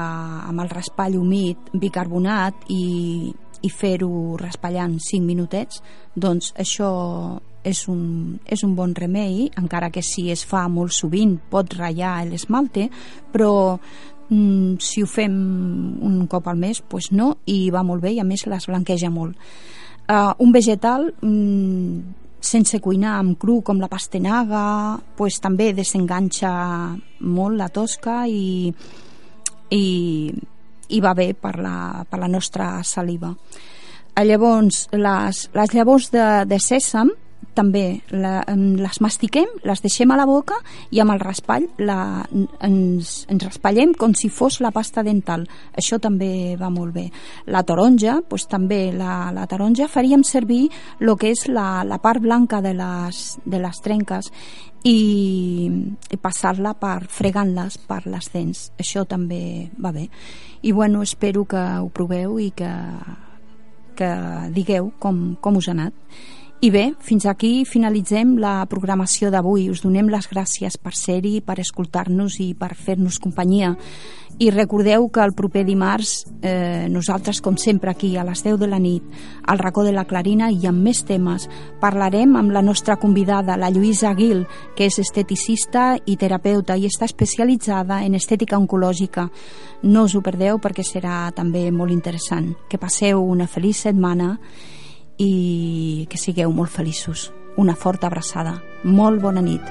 [0.49, 3.29] amb el raspall humit bicarbonat i,
[3.61, 5.83] i fer-ho raspallant 5 minutets
[6.15, 6.89] doncs això
[7.69, 12.23] és un, és un bon remei encara que si es fa molt sovint pot ratllar
[12.29, 12.87] l'esmalte
[13.33, 13.51] però
[14.29, 15.33] mm, si ho fem
[16.05, 19.11] un cop al mes pues no, i va molt bé i a més les blanqueja
[19.13, 19.37] molt.
[20.09, 26.51] Uh, un vegetal mm, sense cuinar amb cru com la pastanaga pues també desenganxa
[27.19, 28.71] molt la tosca i,
[29.75, 29.83] i,
[30.89, 33.33] i va bé per la, per la nostra saliva.
[34.15, 37.11] Eh, llavors les, les llavors de, de sèsam
[37.55, 40.57] també la, les mastiquem, les deixem a la boca
[40.91, 42.25] i amb el raspall la,
[42.65, 45.45] ens, ens raspallem com si fos la pasta dental.
[45.77, 47.07] Això també va molt bé.
[47.51, 50.67] La taronja, doncs també la, la taronja faríem servir
[50.99, 54.31] el que és la, la part blanca de les, de les trenques
[54.87, 58.69] i, i passar-la per fregant-les per les dents.
[58.79, 60.07] Això també va bé.
[60.61, 62.71] I bueno, espero que ho proveu i que,
[63.95, 64.11] que
[64.55, 65.95] digueu com, com us ha anat.
[66.61, 69.69] I bé, fins aquí finalitzem la programació d'avui.
[69.71, 73.69] Us donem les gràcies per ser-hi, per escoltar-nos i per fer-nos companyia.
[74.43, 78.67] I recordeu que el proper dimarts eh, nosaltres, com sempre, aquí a les 10 de
[78.67, 79.05] la nit,
[79.47, 81.45] al racó de la Clarina i amb més temes,
[81.79, 84.43] parlarem amb la nostra convidada, la Lluïsa Aguil,
[84.75, 89.29] que és esteticista i terapeuta i està especialitzada en estètica oncològica.
[89.87, 92.51] No us ho perdeu perquè serà també molt interessant.
[92.67, 94.33] Que passeu una feliç setmana
[95.19, 97.29] i que sigueu molt feliços.
[97.59, 98.57] Una forta abraçada.
[98.83, 99.61] Molt bona nit.